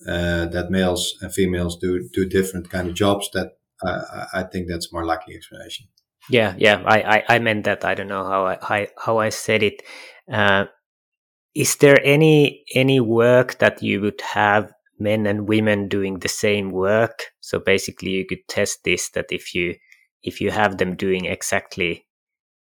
uh, 0.08 0.46
that 0.48 0.72
males 0.72 1.14
and 1.22 1.32
females 1.32 1.78
do, 1.78 2.10
do 2.12 2.26
different 2.26 2.72
kind 2.72 2.88
of 2.88 2.96
jobs 2.96 3.30
that, 3.34 3.58
uh, 3.86 4.26
I 4.34 4.44
think 4.44 4.68
that's 4.68 4.92
more 4.92 5.06
likely 5.06 5.36
explanation. 5.36 5.88
Yeah. 6.30 6.56
Yeah. 6.58 6.82
I, 6.84 7.18
I, 7.18 7.24
I 7.36 7.40
meant 7.40 7.66
that. 7.66 7.86
I 7.86 7.94
don't 7.94 8.08
know 8.08 8.24
how 8.24 8.48
I, 8.48 8.58
how, 8.62 8.88
how 8.98 9.18
I 9.20 9.30
said 9.30 9.62
it. 9.62 9.84
Is 11.56 11.76
there 11.78 12.00
any 12.04 12.64
any 12.74 13.00
work 13.00 13.60
that 13.60 13.84
you 13.84 14.02
would 14.02 14.22
have 14.22 14.72
men 15.00 15.26
and 15.26 15.48
women 15.48 15.88
doing 15.88 16.20
the 16.20 16.30
same 16.30 16.72
work? 16.72 17.24
So 17.40 17.60
basically 17.60 18.12
you 18.12 18.26
could 18.26 18.48
test 18.48 18.84
this 18.84 19.10
that 19.12 19.28
if 19.32 19.54
you 19.54 19.76
if 20.24 20.40
you 20.40 20.52
have 20.52 20.78
them 20.78 20.96
doing 20.96 21.26
exactly 21.26 22.06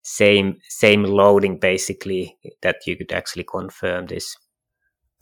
same 0.03 0.59
same 0.69 1.03
loading 1.03 1.59
basically 1.59 2.39
that 2.63 2.77
you 2.87 2.97
could 2.97 3.13
actually 3.13 3.45
confirm 3.45 4.07
this. 4.07 4.37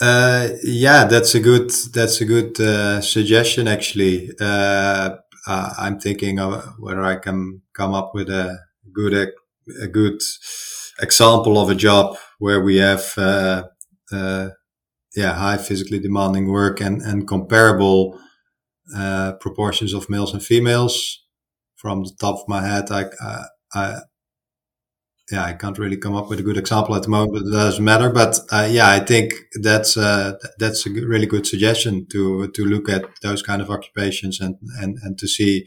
Uh, 0.00 0.48
yeah 0.64 1.04
that's 1.04 1.34
a 1.34 1.40
good 1.40 1.70
that's 1.92 2.20
a 2.20 2.24
good 2.24 2.60
uh, 2.60 3.00
suggestion 3.00 3.68
actually. 3.68 4.30
Uh, 4.40 5.16
i'm 5.46 5.98
thinking 6.00 6.38
of 6.38 6.64
whether 6.78 7.02
i 7.02 7.16
can 7.16 7.60
come 7.74 7.94
up 7.94 8.14
with 8.14 8.28
a 8.30 8.58
good 8.92 9.12
a 9.82 9.86
good 9.86 10.20
example 11.00 11.58
of 11.58 11.70
a 11.70 11.74
job 11.74 12.16
where 12.38 12.60
we 12.60 12.76
have 12.76 13.12
uh, 13.16 13.64
uh, 14.12 14.48
yeah 15.16 15.34
high 15.34 15.56
physically 15.56 15.98
demanding 15.98 16.48
work 16.48 16.80
and 16.80 17.02
and 17.02 17.28
comparable 17.28 18.18
uh, 18.96 19.32
proportions 19.40 19.92
of 19.92 20.10
males 20.10 20.32
and 20.32 20.42
females. 20.42 21.20
From 21.76 22.02
the 22.02 22.12
top 22.18 22.36
of 22.36 22.48
my 22.48 22.66
head, 22.66 22.90
I, 22.90 23.04
I, 23.20 23.44
I 23.74 23.98
yeah, 25.30 25.44
I 25.44 25.54
can't 25.54 25.78
really 25.78 25.96
come 25.96 26.14
up 26.14 26.28
with 26.28 26.40
a 26.40 26.42
good 26.42 26.58
example 26.58 26.94
at 26.94 27.02
the 27.02 27.08
moment, 27.08 27.32
but 27.32 27.48
it 27.48 27.52
doesn't 27.52 27.84
matter. 27.84 28.10
But 28.10 28.38
uh, 28.52 28.68
yeah, 28.70 28.90
I 28.90 29.00
think 29.00 29.32
that's 29.62 29.96
uh, 29.96 30.34
that's 30.58 30.86
a 30.86 30.90
really 30.90 31.26
good 31.26 31.46
suggestion 31.46 32.06
to 32.12 32.48
to 32.48 32.64
look 32.64 32.88
at 32.88 33.04
those 33.22 33.42
kind 33.42 33.62
of 33.62 33.70
occupations 33.70 34.40
and 34.40 34.56
and 34.80 34.98
and 35.02 35.18
to 35.18 35.26
see 35.26 35.66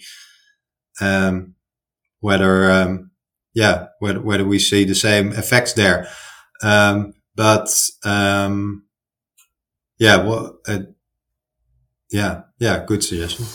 um, 1.02 1.56
whether 2.20 2.70
um, 2.70 3.12
yeah 3.58 3.88
whether 3.98 4.22
whether 4.22 4.46
we 4.46 4.60
see 4.60 4.86
the 4.86 4.93
same 4.93 5.32
effects 5.32 5.74
there. 5.74 6.08
Um, 6.62 7.13
but 7.36 7.70
um, 8.06 8.86
yeah, 9.98 10.17
well, 10.17 10.60
uh, 10.67 10.82
yeah, 12.12 12.41
yeah, 12.60 12.84
good 12.86 13.04
suggestion. 13.04 13.46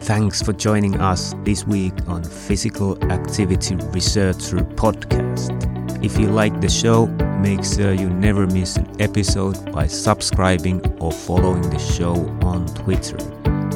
Thanks 0.00 0.42
for 0.42 0.52
joining 0.52 1.00
us 1.00 1.34
this 1.44 1.66
week 1.66 1.94
on 2.08 2.24
Physical 2.24 3.02
Activity 3.12 3.76
Researcher 3.92 4.58
Podcast. 4.58 5.54
If 6.04 6.18
you 6.18 6.28
like 6.28 6.60
the 6.60 6.68
show, 6.68 7.06
make 7.40 7.64
sure 7.64 7.92
you 7.92 8.08
never 8.08 8.46
miss 8.46 8.76
an 8.76 8.88
episode 9.00 9.72
by 9.72 9.86
subscribing 9.86 10.80
or 11.00 11.12
following 11.12 11.68
the 11.70 11.78
show 11.78 12.14
on 12.42 12.66
Twitter. 12.74 13.18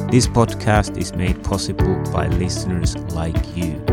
This 0.09 0.27
podcast 0.27 0.97
is 0.97 1.13
made 1.13 1.41
possible 1.43 1.95
by 2.11 2.27
listeners 2.27 2.97
like 3.13 3.55
you. 3.55 3.92